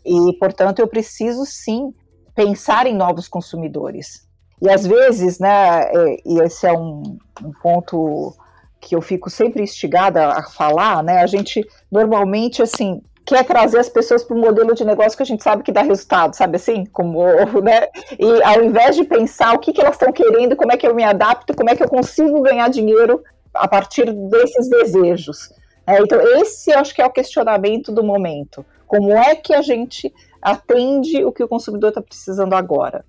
E, 0.04 0.36
portanto, 0.38 0.80
eu 0.80 0.86
preciso 0.86 1.46
sim 1.46 1.94
pensar 2.34 2.86
em 2.86 2.94
novos 2.94 3.28
consumidores. 3.28 4.28
E 4.60 4.68
às 4.68 4.86
vezes, 4.86 5.38
né, 5.38 5.84
é, 5.84 6.16
e 6.24 6.38
esse 6.42 6.66
é 6.66 6.72
um, 6.72 7.16
um 7.42 7.52
ponto 7.62 8.36
que 8.82 8.96
eu 8.96 9.00
fico 9.00 9.30
sempre 9.30 9.62
instigada 9.62 10.26
a 10.26 10.42
falar, 10.42 11.04
né? 11.04 11.22
A 11.22 11.26
gente 11.26 11.64
normalmente 11.90 12.60
assim 12.60 13.00
quer 13.24 13.44
trazer 13.44 13.78
as 13.78 13.88
pessoas 13.88 14.24
para 14.24 14.36
um 14.36 14.40
modelo 14.40 14.74
de 14.74 14.84
negócio 14.84 15.16
que 15.16 15.22
a 15.22 15.26
gente 15.26 15.44
sabe 15.44 15.62
que 15.62 15.70
dá 15.70 15.80
resultado, 15.80 16.34
sabe 16.34 16.56
assim? 16.56 16.84
Como, 16.86 17.22
né? 17.62 17.86
E 18.18 18.42
ao 18.42 18.64
invés 18.64 18.96
de 18.96 19.04
pensar 19.04 19.54
o 19.54 19.60
que, 19.60 19.72
que 19.72 19.80
elas 19.80 19.94
estão 19.94 20.12
querendo, 20.12 20.56
como 20.56 20.72
é 20.72 20.76
que 20.76 20.86
eu 20.86 20.94
me 20.94 21.04
adapto, 21.04 21.54
como 21.54 21.70
é 21.70 21.76
que 21.76 21.84
eu 21.84 21.88
consigo 21.88 22.42
ganhar 22.42 22.68
dinheiro 22.68 23.22
a 23.54 23.68
partir 23.68 24.12
desses 24.12 24.68
desejos. 24.68 25.52
É, 25.86 26.00
então, 26.00 26.20
esse 26.40 26.72
acho 26.72 26.92
que 26.92 27.02
é 27.02 27.06
o 27.06 27.10
questionamento 27.10 27.92
do 27.92 28.02
momento. 28.02 28.66
Como 28.86 29.12
é 29.12 29.36
que 29.36 29.54
a 29.54 29.62
gente 29.62 30.12
atende 30.40 31.24
o 31.24 31.30
que 31.30 31.44
o 31.44 31.48
consumidor 31.48 31.90
está 31.90 32.02
precisando 32.02 32.54
agora? 32.54 33.04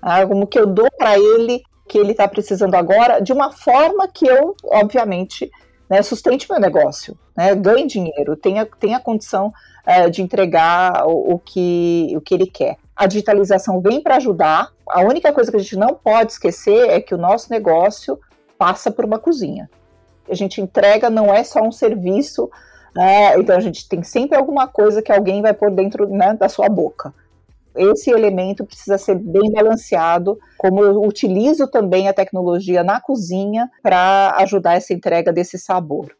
Ah, 0.00 0.24
como 0.24 0.46
que 0.46 0.58
eu 0.58 0.66
dou 0.66 0.88
para 0.96 1.18
ele 1.18 1.62
que 1.88 1.98
ele 1.98 2.12
está 2.12 2.26
precisando 2.26 2.74
agora, 2.74 3.20
de 3.20 3.32
uma 3.32 3.52
forma 3.52 4.08
que 4.08 4.26
eu, 4.26 4.54
obviamente, 4.64 5.50
né, 5.88 6.02
sustente 6.02 6.46
meu 6.50 6.60
negócio, 6.60 7.16
né, 7.36 7.54
ganhe 7.54 7.86
dinheiro, 7.86 8.36
tenha, 8.36 8.66
tenha 8.78 9.00
condição 9.00 9.52
é, 9.84 10.08
de 10.10 10.22
entregar 10.22 11.06
o, 11.06 11.34
o, 11.34 11.38
que, 11.38 12.12
o 12.16 12.20
que 12.20 12.34
ele 12.34 12.46
quer. 12.46 12.76
A 12.94 13.06
digitalização 13.06 13.80
vem 13.80 14.02
para 14.02 14.16
ajudar. 14.16 14.72
A 14.88 15.00
única 15.02 15.32
coisa 15.32 15.50
que 15.50 15.56
a 15.56 15.60
gente 15.60 15.76
não 15.76 15.94
pode 15.94 16.32
esquecer 16.32 16.88
é 16.90 17.00
que 17.00 17.14
o 17.14 17.18
nosso 17.18 17.50
negócio 17.50 18.18
passa 18.58 18.90
por 18.90 19.04
uma 19.04 19.18
cozinha. 19.18 19.70
A 20.28 20.34
gente 20.34 20.60
entrega 20.60 21.08
não 21.08 21.32
é 21.32 21.44
só 21.44 21.60
um 21.60 21.70
serviço, 21.70 22.50
né, 22.94 23.38
então 23.38 23.56
a 23.56 23.60
gente 23.60 23.88
tem 23.88 24.02
sempre 24.02 24.36
alguma 24.36 24.66
coisa 24.66 25.02
que 25.02 25.12
alguém 25.12 25.40
vai 25.40 25.52
pôr 25.52 25.70
dentro 25.70 26.08
né, 26.08 26.34
da 26.34 26.48
sua 26.48 26.68
boca 26.68 27.14
esse 27.76 28.10
elemento 28.10 28.64
precisa 28.64 28.98
ser 28.98 29.16
bem 29.16 29.50
balanceado, 29.52 30.38
como 30.56 30.82
eu 30.82 31.02
utilizo 31.02 31.68
também 31.68 32.08
a 32.08 32.12
tecnologia 32.12 32.82
na 32.82 33.00
cozinha 33.00 33.70
para 33.82 34.34
ajudar 34.38 34.74
essa 34.74 34.92
entrega 34.92 35.32
desse 35.32 35.58
sabor. 35.58 36.14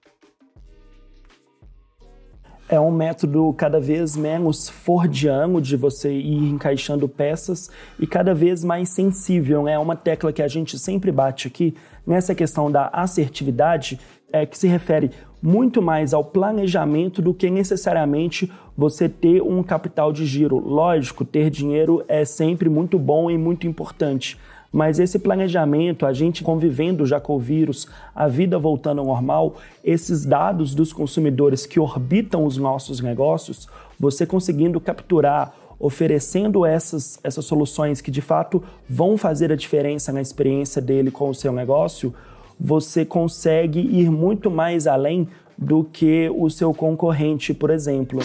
É 2.69 2.81
um 2.81 2.91
método 2.91 3.55
cada 3.57 3.79
vez 3.79 4.17
menos 4.17 4.69
fordiano 4.69 5.61
de 5.61 5.77
você 5.77 6.13
ir 6.13 6.49
encaixando 6.49 7.09
peças 7.09 7.71
e 7.97 8.09
cada 8.09 8.35
vez 8.35 8.65
mais 8.65 8.89
sensível. 8.89 9.63
Né? 9.63 9.75
É 9.75 9.79
uma 9.79 9.95
tecla 9.95 10.33
que 10.33 10.43
a 10.43 10.49
gente 10.49 10.77
sempre 10.77 11.13
bate 11.13 11.47
aqui 11.47 11.77
nessa 12.05 12.35
questão 12.35 12.71
da 12.71 12.89
assertividade, 12.93 14.01
é, 14.43 14.47
que 14.47 14.59
se 14.59 14.67
refere 14.67 15.11
muito 15.43 15.81
mais 15.81 16.13
ao 16.13 16.25
planejamento 16.25 17.21
do 17.23 17.33
que 17.33 17.51
necessariamente 17.51 18.51
você 18.77 19.09
ter 19.09 19.43
um 19.43 19.63
capital 19.63 20.13
de 20.13 20.27
giro. 20.27 20.59
Lógico, 20.59 21.25
ter 21.25 21.51
dinheiro 21.51 22.05
é 22.09 22.25
sempre 22.25 22.69
muito 22.69 22.99
bom 22.99 23.31
e 23.31 23.39
muito 23.39 23.67
importante. 23.67 24.39
Mas 24.73 24.99
esse 24.99 25.19
planejamento, 25.19 26.05
a 26.05 26.13
gente 26.13 26.43
convivendo 26.43 27.07
já 27.07 27.21
com 27.21 27.37
o 27.37 27.39
vírus, 27.39 27.89
a 28.15 28.29
vida 28.29 28.59
voltando 28.59 29.01
ao 29.01 29.07
normal, 29.07 29.55
esses 29.83 30.27
dados 30.27 30.75
dos 30.75 30.93
consumidores 30.93 31.65
que 31.65 31.81
orbitam 31.81 32.45
os 32.45 32.59
nossos 32.59 33.01
negócios, 33.01 33.69
você 33.99 34.27
conseguindo 34.27 34.81
capturar, 34.81 35.55
oferecendo 35.79 36.67
essas, 36.67 37.19
essas 37.23 37.45
soluções 37.45 38.01
que 38.01 38.11
de 38.11 38.21
fato 38.21 38.63
vão 38.89 39.17
fazer 39.17 39.53
a 39.53 39.57
diferença 39.57 40.13
na 40.13 40.21
experiência 40.21 40.83
dele 40.83 41.11
com 41.11 41.29
o 41.29 41.35
seu 41.35 41.53
negócio, 41.53 42.13
você 42.59 43.05
consegue 43.05 43.81
ir 43.81 44.11
muito 44.11 44.51
mais 44.51 44.87
além 44.87 45.29
do 45.57 45.85
que 45.85 46.31
o 46.35 46.51
seu 46.51 46.75
concorrente, 46.75 47.55
por 47.55 47.71
exemplo. 47.71 48.21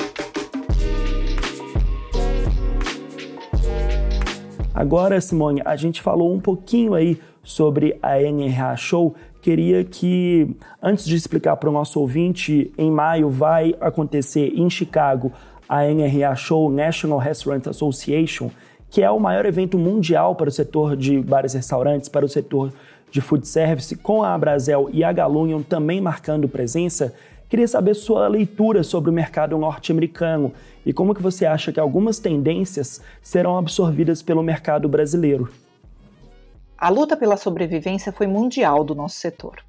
Agora, 4.73 5.19
Simone, 5.21 5.61
a 5.63 5.75
gente 5.75 6.01
falou 6.01 6.33
um 6.33 6.39
pouquinho 6.39 6.93
aí 6.93 7.19
sobre 7.43 7.97
a 8.01 8.17
NRA 8.19 8.75
Show. 8.75 9.15
Queria 9.41 9.83
que, 9.83 10.55
antes 10.81 11.05
de 11.05 11.15
explicar 11.15 11.55
para 11.57 11.69
o 11.69 11.73
nosso 11.73 11.99
ouvinte, 11.99 12.71
em 12.77 12.89
maio 12.89 13.29
vai 13.29 13.75
acontecer 13.79 14.53
em 14.55 14.69
Chicago 14.69 15.31
a 15.67 15.83
NRA 15.83 16.35
Show 16.35 16.71
National 16.71 17.17
Restaurant 17.17 17.67
Association, 17.67 18.49
que 18.89 19.01
é 19.01 19.09
o 19.09 19.19
maior 19.19 19.45
evento 19.45 19.77
mundial 19.77 20.35
para 20.35 20.49
o 20.49 20.51
setor 20.51 20.97
de 20.97 21.19
bares 21.19 21.53
e 21.53 21.57
restaurantes, 21.57 22.09
para 22.09 22.25
o 22.25 22.29
setor 22.29 22.73
de 23.11 23.19
food 23.19 23.45
service, 23.45 23.95
com 23.97 24.23
a 24.23 24.33
Abrazel 24.33 24.89
e 24.91 25.03
a 25.03 25.11
Galunion 25.11 25.61
também 25.61 25.99
marcando 25.99 26.47
presença, 26.47 27.13
queria 27.49 27.67
saber 27.67 27.93
sua 27.93 28.27
leitura 28.29 28.81
sobre 28.81 29.09
o 29.09 29.13
mercado 29.13 29.57
norte-americano 29.57 30.53
e 30.85 30.93
como 30.93 31.13
que 31.13 31.21
você 31.21 31.45
acha 31.45 31.73
que 31.73 31.79
algumas 31.79 32.17
tendências 32.17 33.01
serão 33.21 33.57
absorvidas 33.57 34.23
pelo 34.23 34.41
mercado 34.41 34.87
brasileiro. 34.87 35.51
A 36.77 36.89
luta 36.89 37.17
pela 37.17 37.35
sobrevivência 37.35 38.11
foi 38.13 38.25
mundial 38.25 38.83
do 38.83 38.95
nosso 38.95 39.17
setor. 39.17 39.61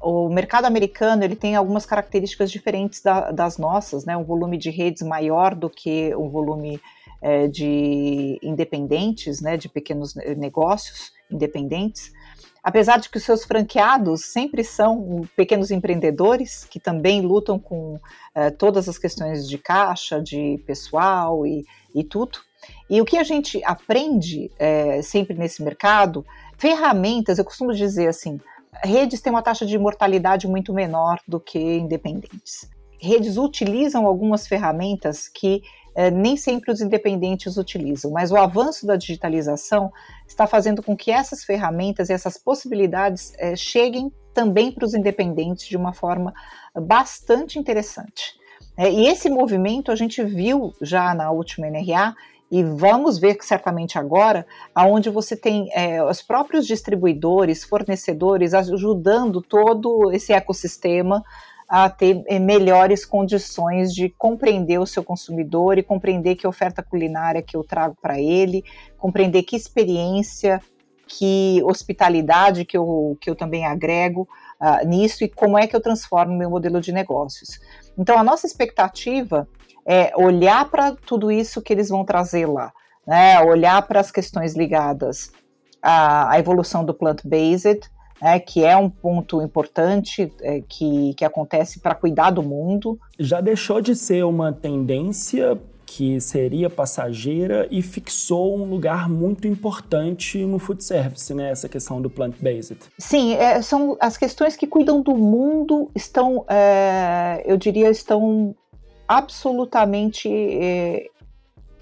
O 0.00 0.28
mercado 0.28 0.64
americano 0.64 1.24
ele 1.24 1.36
tem 1.36 1.56
algumas 1.56 1.86
características 1.86 2.50
diferentes 2.50 3.00
da, 3.00 3.30
das 3.30 3.58
nossas, 3.58 4.04
né? 4.04 4.16
um 4.16 4.24
volume 4.24 4.58
de 4.58 4.70
redes 4.70 5.02
maior 5.02 5.54
do 5.54 5.70
que 5.70 6.14
o 6.14 6.28
volume 6.28 6.80
é, 7.22 7.46
de 7.48 8.38
independentes, 8.42 9.40
né? 9.40 9.56
de 9.56 9.68
pequenos 9.68 10.14
negócios 10.36 11.12
independentes 11.30 12.12
apesar 12.68 12.98
de 12.98 13.08
que 13.08 13.16
os 13.16 13.24
seus 13.24 13.44
franqueados 13.44 14.26
sempre 14.26 14.62
são 14.62 15.26
pequenos 15.34 15.70
empreendedores 15.70 16.66
que 16.66 16.78
também 16.78 17.22
lutam 17.22 17.58
com 17.58 17.98
eh, 18.34 18.50
todas 18.50 18.86
as 18.86 18.98
questões 18.98 19.48
de 19.48 19.56
caixa, 19.56 20.20
de 20.20 20.62
pessoal 20.66 21.46
e, 21.46 21.64
e 21.94 22.04
tudo. 22.04 22.40
E 22.90 23.00
o 23.00 23.06
que 23.06 23.16
a 23.16 23.24
gente 23.24 23.64
aprende 23.64 24.50
eh, 24.58 25.00
sempre 25.00 25.34
nesse 25.34 25.62
mercado, 25.62 26.26
ferramentas, 26.58 27.38
eu 27.38 27.44
costumo 27.46 27.72
dizer 27.72 28.08
assim, 28.08 28.38
redes 28.84 29.22
têm 29.22 29.32
uma 29.32 29.40
taxa 29.40 29.64
de 29.64 29.78
mortalidade 29.78 30.46
muito 30.46 30.74
menor 30.74 31.18
do 31.26 31.40
que 31.40 31.58
independentes. 31.58 32.68
Redes 33.00 33.38
utilizam 33.38 34.06
algumas 34.06 34.46
ferramentas 34.46 35.26
que 35.26 35.62
é, 35.98 36.12
nem 36.12 36.36
sempre 36.36 36.70
os 36.70 36.80
independentes 36.80 37.56
utilizam, 37.56 38.12
mas 38.12 38.30
o 38.30 38.36
avanço 38.36 38.86
da 38.86 38.94
digitalização 38.94 39.92
está 40.28 40.46
fazendo 40.46 40.80
com 40.80 40.96
que 40.96 41.10
essas 41.10 41.42
ferramentas 41.42 42.08
e 42.08 42.12
essas 42.12 42.38
possibilidades 42.38 43.32
é, 43.36 43.56
cheguem 43.56 44.12
também 44.32 44.70
para 44.70 44.84
os 44.84 44.94
independentes 44.94 45.66
de 45.66 45.76
uma 45.76 45.92
forma 45.92 46.32
bastante 46.72 47.58
interessante. 47.58 48.38
É, 48.76 48.88
e 48.88 49.08
esse 49.08 49.28
movimento 49.28 49.90
a 49.90 49.96
gente 49.96 50.22
viu 50.22 50.72
já 50.80 51.12
na 51.14 51.32
última 51.32 51.68
NRA 51.68 52.14
e 52.48 52.62
vamos 52.62 53.18
ver 53.18 53.36
certamente 53.40 53.98
agora, 53.98 54.46
aonde 54.72 55.10
você 55.10 55.36
tem 55.36 55.68
é, 55.74 56.00
os 56.04 56.22
próprios 56.22 56.64
distribuidores, 56.64 57.64
fornecedores 57.64 58.54
ajudando 58.54 59.42
todo 59.42 60.12
esse 60.12 60.32
ecossistema 60.32 61.24
a 61.68 61.90
ter 61.90 62.24
eh, 62.26 62.38
melhores 62.38 63.04
condições 63.04 63.92
de 63.92 64.08
compreender 64.08 64.78
o 64.78 64.86
seu 64.86 65.04
consumidor 65.04 65.76
e 65.76 65.82
compreender 65.82 66.34
que 66.34 66.46
oferta 66.46 66.82
culinária 66.82 67.42
que 67.42 67.56
eu 67.56 67.62
trago 67.62 67.94
para 68.00 68.18
ele, 68.18 68.64
compreender 68.96 69.42
que 69.42 69.54
experiência, 69.54 70.62
que 71.06 71.62
hospitalidade 71.64 72.64
que 72.64 72.76
eu, 72.76 73.18
que 73.20 73.28
eu 73.28 73.34
também 73.34 73.66
agrego 73.66 74.26
uh, 74.60 74.86
nisso 74.86 75.24
e 75.24 75.28
como 75.28 75.58
é 75.58 75.66
que 75.66 75.76
eu 75.76 75.80
transformo 75.80 76.36
meu 76.36 76.50
modelo 76.50 76.80
de 76.80 76.92
negócios. 76.92 77.60
Então, 77.98 78.18
a 78.18 78.24
nossa 78.24 78.46
expectativa 78.46 79.46
é 79.86 80.12
olhar 80.16 80.70
para 80.70 80.94
tudo 80.94 81.30
isso 81.30 81.62
que 81.62 81.72
eles 81.72 81.88
vão 81.88 82.04
trazer 82.04 82.46
lá, 82.46 82.72
né? 83.06 83.40
olhar 83.40 83.80
para 83.82 84.00
as 84.00 84.10
questões 84.10 84.54
ligadas 84.54 85.32
à, 85.82 86.30
à 86.30 86.38
evolução 86.38 86.84
do 86.84 86.92
plant-based, 86.92 87.90
é, 88.20 88.38
que 88.38 88.64
é 88.64 88.76
um 88.76 88.90
ponto 88.90 89.40
importante 89.42 90.32
é, 90.40 90.60
que, 90.68 91.14
que 91.14 91.24
acontece 91.24 91.80
para 91.80 91.94
cuidar 91.94 92.30
do 92.30 92.42
mundo. 92.42 92.98
Já 93.18 93.40
deixou 93.40 93.80
de 93.80 93.94
ser 93.94 94.24
uma 94.24 94.52
tendência 94.52 95.58
que 95.88 96.20
seria 96.20 96.68
passageira 96.68 97.66
e 97.70 97.80
fixou 97.80 98.58
um 98.58 98.64
lugar 98.64 99.08
muito 99.08 99.48
importante 99.48 100.44
no 100.44 100.58
food 100.58 100.84
service, 100.84 101.32
né? 101.32 101.50
Essa 101.50 101.68
questão 101.68 102.00
do 102.00 102.10
plant-based. 102.10 102.78
Sim, 102.98 103.34
é, 103.34 103.62
são 103.62 103.96
as 103.98 104.16
questões 104.16 104.54
que 104.54 104.66
cuidam 104.66 105.00
do 105.00 105.16
mundo 105.16 105.90
estão, 105.94 106.44
é, 106.46 107.42
eu 107.46 107.56
diria, 107.56 107.90
estão 107.90 108.54
absolutamente 109.08 110.28
é, 110.30 111.06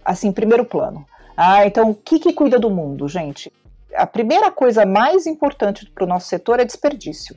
assim, 0.05 0.31
primeiro 0.31 0.65
plano. 0.65 1.05
Ah, 1.37 1.67
então, 1.67 1.91
o 1.91 1.95
que, 1.95 2.21
que 2.21 2.33
cuida 2.33 2.59
do 2.59 2.71
mundo, 2.71 3.09
gente? 3.09 3.53
A 3.95 4.07
primeira 4.07 4.51
coisa 4.51 4.85
mais 4.85 5.27
importante 5.27 5.91
para 5.91 6.05
o 6.05 6.07
nosso 6.07 6.29
setor 6.29 6.61
é 6.61 6.65
desperdício. 6.65 7.37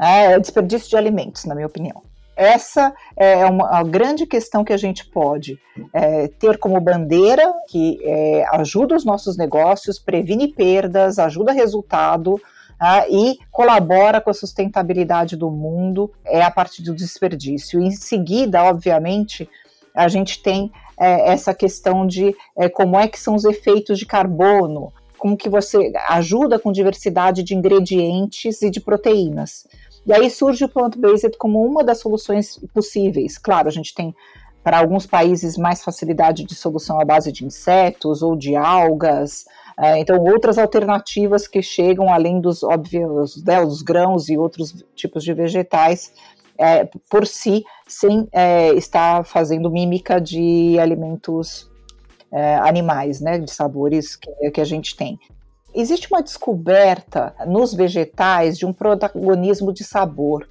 É, 0.00 0.32
é 0.32 0.38
desperdício 0.38 0.90
de 0.90 0.96
alimentos, 0.96 1.44
na 1.44 1.54
minha 1.54 1.66
opinião. 1.66 2.02
Essa 2.36 2.94
é 3.16 3.46
uma 3.46 3.82
grande 3.82 4.26
questão 4.26 4.62
que 4.62 4.72
a 4.72 4.76
gente 4.76 5.06
pode 5.06 5.58
é, 5.90 6.28
ter 6.28 6.58
como 6.58 6.78
bandeira, 6.78 7.50
que 7.66 7.98
é, 8.02 8.44
ajuda 8.52 8.94
os 8.94 9.06
nossos 9.06 9.38
negócios, 9.38 9.98
previne 9.98 10.48
perdas, 10.48 11.18
ajuda 11.18 11.50
resultado, 11.52 12.38
ah, 12.78 13.08
e 13.08 13.38
colabora 13.50 14.20
com 14.20 14.28
a 14.28 14.34
sustentabilidade 14.34 15.34
do 15.34 15.50
mundo, 15.50 16.12
é 16.26 16.42
a 16.42 16.50
parte 16.50 16.82
do 16.82 16.94
desperdício. 16.94 17.80
Em 17.80 17.90
seguida, 17.90 18.62
obviamente, 18.64 19.48
a 19.94 20.08
gente 20.08 20.42
tem 20.42 20.70
é, 20.98 21.32
essa 21.32 21.54
questão 21.54 22.06
de 22.06 22.36
é, 22.54 22.68
como 22.68 22.98
é 22.98 23.08
que 23.08 23.18
são 23.18 23.34
os 23.34 23.46
efeitos 23.46 23.98
de 23.98 24.04
carbono, 24.04 24.92
como 25.26 25.36
que 25.36 25.48
você 25.48 25.92
ajuda 26.08 26.56
com 26.56 26.70
diversidade 26.70 27.42
de 27.42 27.52
ingredientes 27.52 28.62
e 28.62 28.70
de 28.70 28.80
proteínas. 28.80 29.66
E 30.06 30.12
aí 30.12 30.30
surge 30.30 30.64
o 30.64 30.68
plant-based 30.68 31.36
como 31.36 31.66
uma 31.66 31.82
das 31.82 31.98
soluções 31.98 32.60
possíveis. 32.72 33.36
Claro, 33.36 33.66
a 33.66 33.72
gente 33.72 33.92
tem 33.92 34.14
para 34.62 34.78
alguns 34.78 35.04
países 35.04 35.56
mais 35.56 35.82
facilidade 35.82 36.44
de 36.44 36.54
solução 36.54 37.00
à 37.00 37.04
base 37.04 37.32
de 37.32 37.44
insetos 37.44 38.22
ou 38.22 38.36
de 38.36 38.54
algas, 38.54 39.46
é, 39.76 39.98
então 39.98 40.16
outras 40.22 40.58
alternativas 40.58 41.48
que 41.48 41.60
chegam 41.60 42.12
além 42.12 42.40
dos 42.40 42.62
óbvios 42.62 43.42
né, 43.44 43.60
os 43.60 43.82
grãos 43.82 44.28
e 44.28 44.38
outros 44.38 44.84
tipos 44.94 45.24
de 45.24 45.34
vegetais 45.34 46.12
é, 46.56 46.88
por 47.10 47.26
si, 47.26 47.64
sem 47.86 48.28
é, 48.30 48.72
estar 48.74 49.24
fazendo 49.24 49.70
mímica 49.70 50.20
de 50.20 50.78
alimentos 50.78 51.68
é, 52.36 52.56
animais, 52.56 53.20
né, 53.20 53.38
de 53.38 53.50
sabores 53.50 54.16
que, 54.16 54.50
que 54.50 54.60
a 54.60 54.64
gente 54.64 54.94
tem 54.94 55.18
existe 55.76 56.08
uma 56.10 56.22
descoberta 56.22 57.34
nos 57.46 57.74
vegetais 57.74 58.56
de 58.56 58.64
um 58.64 58.72
protagonismo 58.72 59.72
de 59.72 59.84
sabor. 59.84 60.48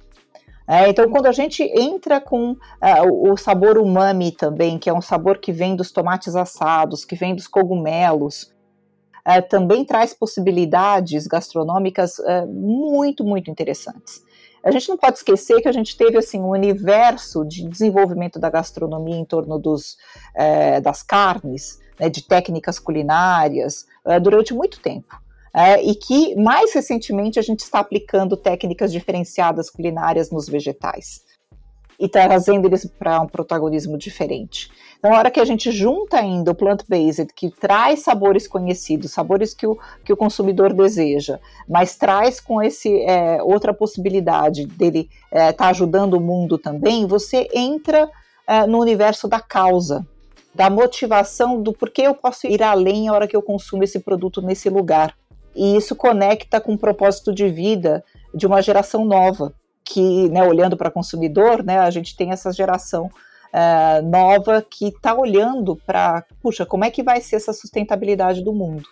É, 0.68 0.88
então, 0.88 1.10
quando 1.10 1.26
a 1.26 1.32
gente 1.32 1.62
entra 1.62 2.20
com 2.20 2.52
uh, 2.52 3.32
o 3.32 3.36
sabor 3.36 3.76
umami 3.76 4.32
também, 4.32 4.78
que 4.78 4.88
é 4.88 4.94
um 4.94 5.00
sabor 5.00 5.38
que 5.38 5.52
vem 5.52 5.76
dos 5.76 5.90
tomates 5.92 6.34
assados, 6.34 7.04
que 7.04 7.14
vem 7.14 7.34
dos 7.34 7.46
cogumelos, 7.46 8.54
uh, 9.26 9.42
também 9.48 9.84
traz 9.84 10.14
possibilidades 10.14 11.26
gastronômicas 11.26 12.18
uh, 12.18 12.46
muito, 12.48 13.24
muito 13.24 13.50
interessantes. 13.50 14.22
A 14.66 14.70
gente 14.72 14.88
não 14.88 14.96
pode 14.96 15.18
esquecer 15.18 15.60
que 15.62 15.68
a 15.68 15.72
gente 15.72 15.96
teve 15.96 16.18
assim 16.18 16.40
um 16.40 16.50
universo 16.50 17.44
de 17.44 17.68
desenvolvimento 17.68 18.38
da 18.38 18.50
gastronomia 18.50 19.16
em 19.16 19.24
torno 19.24 19.58
dos, 19.58 19.96
das 20.82 21.04
carnes, 21.04 21.78
né, 21.98 22.08
de 22.08 22.22
técnicas 22.22 22.78
culinárias 22.78 23.86
uh, 24.04 24.20
durante 24.20 24.54
muito 24.54 24.80
tempo. 24.80 25.14
Uh, 25.54 25.80
e 25.82 25.94
que 25.94 26.36
mais 26.36 26.74
recentemente 26.74 27.38
a 27.38 27.42
gente 27.42 27.60
está 27.60 27.78
aplicando 27.78 28.36
técnicas 28.36 28.92
diferenciadas 28.92 29.70
culinárias 29.70 30.30
nos 30.30 30.48
vegetais 30.48 31.24
e 31.98 32.08
trazendo 32.08 32.66
eles 32.66 32.84
para 32.84 33.20
um 33.20 33.26
protagonismo 33.26 33.96
diferente. 33.96 34.70
Então, 34.98 35.10
na 35.10 35.18
hora 35.18 35.30
que 35.30 35.40
a 35.40 35.44
gente 35.44 35.70
junta 35.70 36.18
ainda 36.18 36.50
o 36.50 36.54
plant-based, 36.54 37.32
que 37.34 37.50
traz 37.50 38.00
sabores 38.00 38.48
conhecidos, 38.48 39.12
sabores 39.12 39.54
que 39.54 39.66
o, 39.66 39.78
que 40.04 40.12
o 40.12 40.16
consumidor 40.16 40.72
deseja, 40.72 41.38
mas 41.68 41.96
traz 41.96 42.40
com 42.40 42.62
esse 42.62 43.02
é, 43.02 43.42
outra 43.42 43.72
possibilidade 43.72 44.66
dele 44.66 45.08
estar 45.26 45.44
é, 45.44 45.52
tá 45.52 45.68
ajudando 45.68 46.14
o 46.14 46.20
mundo 46.20 46.58
também, 46.58 47.06
você 47.06 47.48
entra 47.54 48.10
é, 48.46 48.66
no 48.66 48.78
universo 48.78 49.28
da 49.28 49.40
causa 49.40 50.06
da 50.56 50.70
motivação 50.70 51.60
do 51.62 51.70
porquê 51.70 52.02
eu 52.02 52.14
posso 52.14 52.46
ir 52.46 52.62
além 52.62 53.08
a 53.08 53.12
hora 53.12 53.28
que 53.28 53.36
eu 53.36 53.42
consumo 53.42 53.84
esse 53.84 54.00
produto 54.00 54.40
nesse 54.40 54.70
lugar. 54.70 55.14
E 55.54 55.76
isso 55.76 55.94
conecta 55.94 56.60
com 56.60 56.72
o 56.72 56.78
propósito 56.78 57.32
de 57.32 57.46
vida 57.48 58.02
de 58.34 58.46
uma 58.46 58.62
geração 58.62 59.04
nova, 59.04 59.52
que, 59.86 60.28
né, 60.30 60.42
olhando 60.42 60.76
para 60.76 60.90
consumidor, 60.90 61.62
né, 61.62 61.78
a 61.78 61.90
gente 61.90 62.16
tem 62.16 62.32
essa 62.32 62.52
geração 62.52 63.06
uh, 63.06 64.02
nova 64.04 64.60
que 64.68 64.88
está 64.88 65.14
olhando 65.14 65.76
para, 65.86 66.24
puxa, 66.42 66.66
como 66.66 66.84
é 66.84 66.90
que 66.90 67.02
vai 67.02 67.20
ser 67.20 67.36
essa 67.36 67.52
sustentabilidade 67.52 68.42
do 68.42 68.52
mundo? 68.52 68.88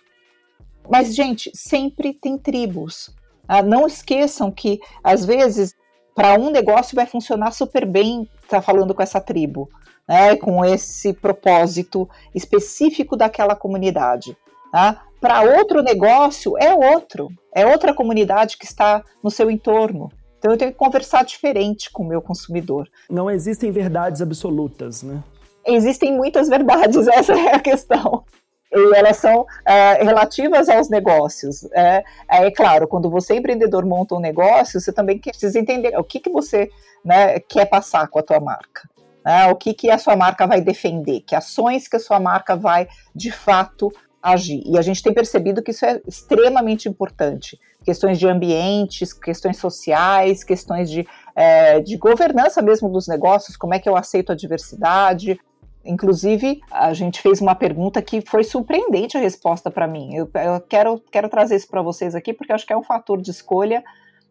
Mas, 0.89 1.13
gente, 1.13 1.51
sempre 1.53 2.13
tem 2.13 2.37
tribos. 2.37 3.13
Uh, 3.49 3.63
não 3.65 3.85
esqueçam 3.85 4.49
que, 4.49 4.79
às 5.03 5.25
vezes, 5.25 5.75
para 6.15 6.39
um 6.39 6.49
negócio 6.49 6.95
vai 6.95 7.05
funcionar 7.05 7.51
super 7.51 7.85
bem 7.85 8.23
estar 8.43 8.57
tá 8.57 8.61
falando 8.61 8.95
com 8.95 9.03
essa 9.03 9.19
tribo 9.19 9.69
né, 10.07 10.35
com 10.35 10.63
esse 10.63 11.13
propósito 11.13 12.09
específico 12.33 13.17
daquela 13.17 13.55
comunidade. 13.55 14.37
Tá? 14.71 15.03
Para 15.19 15.41
outro 15.41 15.81
negócio, 15.81 16.57
é 16.57 16.73
outro, 16.73 17.29
é 17.53 17.65
outra 17.65 17.93
comunidade 17.93 18.57
que 18.57 18.65
está 18.65 19.03
no 19.23 19.31
seu 19.31 19.49
entorno. 19.49 20.11
Então 20.45 20.53
eu 20.53 20.59
tenho 20.59 20.71
que 20.71 20.77
conversar 20.77 21.25
diferente 21.25 21.89
com 21.89 22.03
o 22.03 22.07
meu 22.07 22.21
consumidor. 22.21 22.87
Não 23.09 23.31
existem 23.31 23.71
verdades 23.71 24.21
absolutas, 24.21 25.01
né? 25.01 25.23
Existem 25.65 26.15
muitas 26.15 26.47
verdades, 26.47 27.07
essa 27.09 27.33
é 27.33 27.55
a 27.55 27.59
questão 27.59 28.23
e 28.71 28.95
elas 28.95 29.17
são 29.17 29.47
é, 29.65 30.03
relativas 30.03 30.69
aos 30.69 30.87
negócios. 30.87 31.67
É, 31.73 32.03
é, 32.29 32.51
claro, 32.51 32.87
quando 32.87 33.09
você 33.09 33.35
empreendedor 33.35 33.87
monta 33.87 34.13
um 34.13 34.19
negócio, 34.19 34.79
você 34.79 34.93
também 34.93 35.17
precisa 35.17 35.57
entender 35.57 35.97
o 35.97 36.03
que, 36.03 36.19
que 36.19 36.29
você 36.29 36.69
né, 37.03 37.39
quer 37.39 37.65
passar 37.65 38.07
com 38.07 38.19
a 38.19 38.23
tua 38.23 38.39
marca. 38.39 38.87
Né? 39.25 39.47
O 39.47 39.55
que, 39.55 39.73
que 39.73 39.89
a 39.89 39.97
sua 39.97 40.15
marca 40.15 40.45
vai 40.45 40.61
defender, 40.61 41.21
que 41.21 41.35
ações 41.35 41.87
que 41.87 41.95
a 41.95 41.99
sua 41.99 42.19
marca 42.19 42.55
vai 42.55 42.87
de 43.15 43.31
fato 43.31 43.91
agir. 44.25 44.63
E 44.65 44.77
a 44.77 44.81
gente 44.81 45.03
tem 45.03 45.13
percebido 45.13 45.61
que 45.61 45.69
isso 45.69 45.85
é 45.85 46.01
extremamente 46.07 46.89
importante. 46.89 47.59
Questões 47.83 48.17
de 48.17 48.27
ambientes, 48.27 49.13
questões 49.13 49.57
sociais, 49.57 50.43
questões 50.43 50.89
de, 50.89 51.07
é, 51.35 51.79
de 51.79 51.95
governança 51.95 52.61
mesmo 52.61 52.89
dos 52.89 53.07
negócios, 53.07 53.55
como 53.55 53.75
é 53.75 53.79
que 53.79 53.87
eu 53.87 53.95
aceito 53.95 54.31
a 54.31 54.35
diversidade. 54.35 55.39
Inclusive, 55.85 56.59
a 56.71 56.91
gente 56.95 57.21
fez 57.21 57.39
uma 57.39 57.53
pergunta 57.53 58.01
que 58.01 58.19
foi 58.21 58.43
surpreendente 58.43 59.15
a 59.15 59.19
resposta 59.19 59.69
para 59.69 59.87
mim. 59.87 60.15
Eu, 60.15 60.27
eu, 60.33 60.59
quero, 60.61 60.99
quero 61.11 61.29
trazer 61.29 61.57
isso 61.57 61.67
para 61.67 61.83
vocês 61.83 62.15
aqui, 62.15 62.33
porque 62.33 62.51
acho 62.51 62.65
que 62.65 62.73
é 62.73 62.77
um 62.77 62.83
fator 62.83 63.21
de 63.21 63.29
escolha 63.29 63.83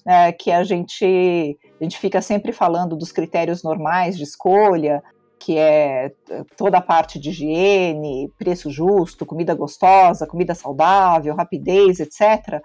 é, 0.05 0.33
que 0.33 0.51
a 0.51 0.65
gente, 0.65 1.57
a 1.81 1.85
gente 1.85 1.99
fica 1.99 2.21
sempre 2.21 2.51
falando 2.51 2.97
dos 2.97 3.13
critérios 3.13 3.63
normais 3.63 4.17
de 4.17 4.25
escolha, 4.25 5.03
que 5.45 5.59
é 5.59 6.11
toda 6.57 6.79
a 6.79 6.81
parte 6.81 7.19
de 7.19 7.29
higiene, 7.29 8.33
preço 8.39 8.71
justo, 8.71 9.27
comida 9.27 9.55
gostosa, 9.55 10.27
comida 10.27 10.55
saudável, 10.55 11.35
rapidez, 11.35 12.01
etc. 12.01 12.63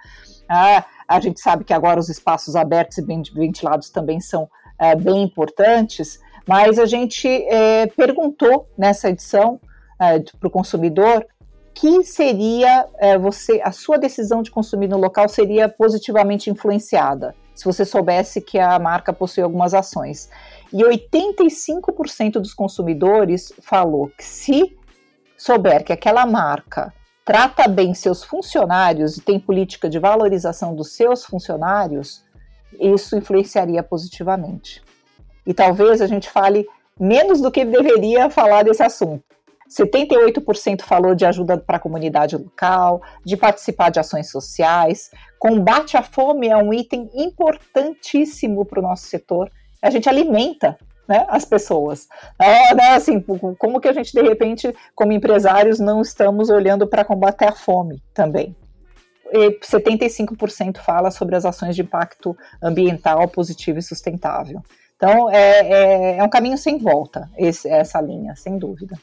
Ah, 0.47 0.85
a 1.05 1.19
gente 1.19 1.41
sabe 1.41 1.65
que 1.65 1.73
agora 1.73 1.99
os 1.99 2.07
espaços 2.07 2.55
abertos 2.55 2.97
e 2.97 3.05
bem 3.05 3.21
ventilados 3.35 3.89
também 3.89 4.21
são 4.21 4.49
é, 4.79 4.95
bem 4.95 5.23
importantes, 5.23 6.21
mas 6.47 6.79
a 6.79 6.85
gente 6.85 7.27
é, 7.27 7.87
perguntou 7.87 8.69
nessa 8.77 9.09
edição 9.09 9.59
para 9.97 10.47
o 10.47 10.49
consumidor 10.49 11.27
que 11.73 12.05
seria 12.05 12.87
você, 13.19 13.59
a 13.61 13.73
sua 13.73 13.97
decisão 13.97 14.41
de 14.41 14.49
consumir 14.49 14.87
no 14.87 14.97
local 14.97 15.27
seria 15.27 15.67
positivamente 15.67 16.49
influenciada, 16.49 17.35
se 17.53 17.65
você 17.65 17.83
soubesse 17.83 18.39
que 18.39 18.57
a 18.57 18.79
marca 18.79 19.11
possui 19.11 19.43
algumas 19.43 19.73
ações. 19.73 20.29
E 20.71 20.83
85% 20.83 22.33
dos 22.33 22.53
consumidores 22.53 23.51
falou 23.61 24.09
que 24.09 24.23
se 24.23 24.77
souber 25.37 25.83
que 25.83 25.93
aquela 25.93 26.25
marca 26.25 26.93
trata 27.25 27.67
bem 27.67 27.93
seus 27.93 28.23
funcionários 28.23 29.17
e 29.17 29.21
tem 29.21 29.39
política 29.39 29.89
de 29.89 29.99
valorização 29.99 30.75
dos 30.75 30.93
seus 30.93 31.23
funcionários, 31.23 32.23
isso 32.79 33.15
influenciaria 33.15 33.81
positivamente. 33.81 34.83
E 35.45 35.53
talvez 35.53 36.01
a 36.01 36.07
gente 36.07 36.29
fale 36.29 36.67
menos 36.99 37.39
do 37.41 37.51
que 37.51 37.63
deveria 37.63 38.29
falar 38.29 38.63
desse 38.63 38.83
assunto. 38.83 39.23
78% 39.69 40.81
falou 40.81 41.13
de 41.13 41.25
ajuda 41.25 41.57
para 41.57 41.77
a 41.77 41.79
comunidade 41.79 42.35
local, 42.35 43.01
de 43.23 43.37
participar 43.37 43.89
de 43.89 43.99
ações 43.99 44.29
sociais. 44.31 45.11
Combate 45.37 45.95
à 45.95 46.01
fome 46.01 46.47
é 46.47 46.57
um 46.57 46.73
item 46.73 47.09
importantíssimo 47.13 48.65
para 48.65 48.79
o 48.79 48.83
nosso 48.83 49.05
setor. 49.05 49.51
A 49.81 49.89
gente 49.89 50.09
alimenta 50.09 50.77
né, 51.07 51.25
as 51.27 51.43
pessoas. 51.43 52.07
É, 52.37 52.75
né, 52.75 52.93
assim, 52.93 53.19
como 53.57 53.81
que 53.81 53.87
a 53.87 53.93
gente, 53.93 54.13
de 54.13 54.21
repente, 54.21 54.73
como 54.93 55.11
empresários, 55.11 55.79
não 55.79 56.01
estamos 56.01 56.49
olhando 56.49 56.87
para 56.87 57.03
combater 57.03 57.45
a 57.45 57.51
fome 57.51 58.01
também? 58.13 58.55
E 59.31 59.59
75% 59.59 60.77
fala 60.77 61.11
sobre 61.11 61.35
as 61.35 61.45
ações 61.45 61.75
de 61.75 61.81
impacto 61.81 62.37
ambiental 62.61 63.27
positivo 63.27 63.79
e 63.79 63.83
sustentável. 63.83 64.61
Então, 64.95 65.29
é, 65.29 65.59
é, 65.61 66.17
é 66.17 66.23
um 66.23 66.29
caminho 66.29 66.57
sem 66.57 66.77
volta, 66.77 67.29
esse, 67.37 67.69
essa 67.69 68.01
linha, 68.01 68.35
sem 68.35 68.57
dúvida. 68.57 68.95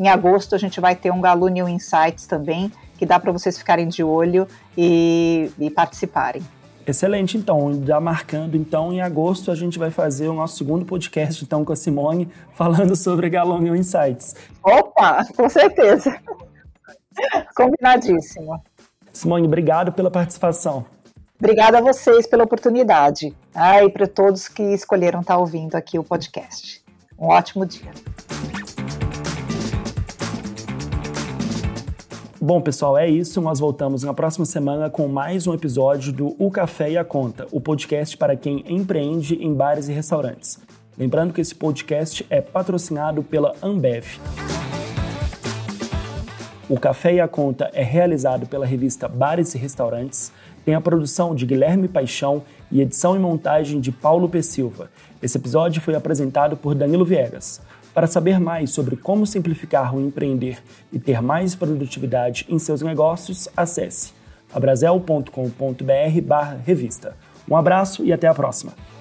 Em 0.00 0.08
agosto 0.08 0.54
a 0.54 0.58
gente 0.58 0.80
vai 0.80 0.96
ter 0.96 1.12
um 1.12 1.20
Galunion 1.20 1.68
Insights 1.68 2.26
também, 2.26 2.72
que 2.96 3.04
dá 3.04 3.20
para 3.20 3.32
vocês 3.32 3.58
ficarem 3.58 3.88
de 3.88 4.02
olho 4.02 4.48
e, 4.76 5.50
e 5.58 5.68
participarem. 5.70 6.42
Excelente, 6.86 7.36
então. 7.36 7.82
Já 7.84 8.00
marcando, 8.00 8.56
então, 8.56 8.92
em 8.92 9.00
agosto 9.00 9.50
a 9.50 9.54
gente 9.54 9.78
vai 9.78 9.90
fazer 9.90 10.28
o 10.28 10.34
nosso 10.34 10.56
segundo 10.56 10.84
podcast, 10.84 11.44
então, 11.44 11.64
com 11.64 11.72
a 11.72 11.76
Simone, 11.76 12.28
falando 12.54 12.96
sobre 12.96 13.30
Galunion 13.30 13.76
Insights. 13.76 14.34
Opa, 14.62 15.24
com 15.36 15.48
certeza. 15.48 16.18
Combinadíssimo. 17.54 18.60
Simone, 19.12 19.46
obrigado 19.46 19.92
pela 19.92 20.10
participação. 20.10 20.84
Obrigada 21.44 21.78
a 21.78 21.80
vocês 21.80 22.24
pela 22.24 22.44
oportunidade. 22.44 23.34
Ah, 23.52 23.82
e 23.82 23.90
para 23.90 24.06
todos 24.06 24.46
que 24.46 24.62
escolheram 24.62 25.22
estar 25.22 25.34
tá 25.34 25.40
ouvindo 25.40 25.74
aqui 25.74 25.98
o 25.98 26.04
podcast. 26.04 26.80
Um 27.18 27.26
ótimo 27.26 27.66
dia. 27.66 27.90
Bom, 32.40 32.60
pessoal, 32.60 32.96
é 32.96 33.10
isso. 33.10 33.40
Nós 33.40 33.58
voltamos 33.58 34.04
na 34.04 34.14
próxima 34.14 34.46
semana 34.46 34.88
com 34.88 35.08
mais 35.08 35.48
um 35.48 35.52
episódio 35.52 36.12
do 36.12 36.36
O 36.38 36.48
Café 36.48 36.92
e 36.92 36.96
a 36.96 37.04
Conta, 37.04 37.48
o 37.50 37.60
podcast 37.60 38.16
para 38.16 38.36
quem 38.36 38.64
empreende 38.68 39.34
em 39.34 39.52
bares 39.52 39.88
e 39.88 39.92
restaurantes. 39.92 40.60
Lembrando 40.96 41.34
que 41.34 41.40
esse 41.40 41.56
podcast 41.56 42.24
é 42.30 42.40
patrocinado 42.40 43.20
pela 43.20 43.52
Ambev. 43.60 44.06
O 46.68 46.78
Café 46.78 47.14
e 47.14 47.20
a 47.20 47.26
Conta 47.26 47.68
é 47.74 47.82
realizado 47.82 48.46
pela 48.46 48.64
revista 48.64 49.08
Bares 49.08 49.56
e 49.56 49.58
Restaurantes 49.58 50.32
tem 50.64 50.74
a 50.74 50.80
produção 50.80 51.34
de 51.34 51.46
Guilherme 51.46 51.88
Paixão 51.88 52.42
e 52.70 52.80
edição 52.80 53.16
e 53.16 53.18
montagem 53.18 53.80
de 53.80 53.90
Paulo 53.92 54.28
P. 54.28 54.42
Silva. 54.42 54.90
Esse 55.22 55.38
episódio 55.38 55.82
foi 55.82 55.94
apresentado 55.94 56.56
por 56.56 56.74
Danilo 56.74 57.04
Viegas. 57.04 57.60
Para 57.94 58.06
saber 58.06 58.40
mais 58.40 58.70
sobre 58.70 58.96
como 58.96 59.26
simplificar 59.26 59.94
o 59.94 60.00
empreender 60.00 60.58
e 60.92 60.98
ter 60.98 61.20
mais 61.20 61.54
produtividade 61.54 62.46
em 62.48 62.58
seus 62.58 62.80
negócios, 62.80 63.48
acesse 63.56 64.12
abrazel.com.br 64.52 65.30
revista. 66.64 67.16
Um 67.48 67.56
abraço 67.56 68.04
e 68.04 68.12
até 68.12 68.28
a 68.28 68.34
próxima! 68.34 68.91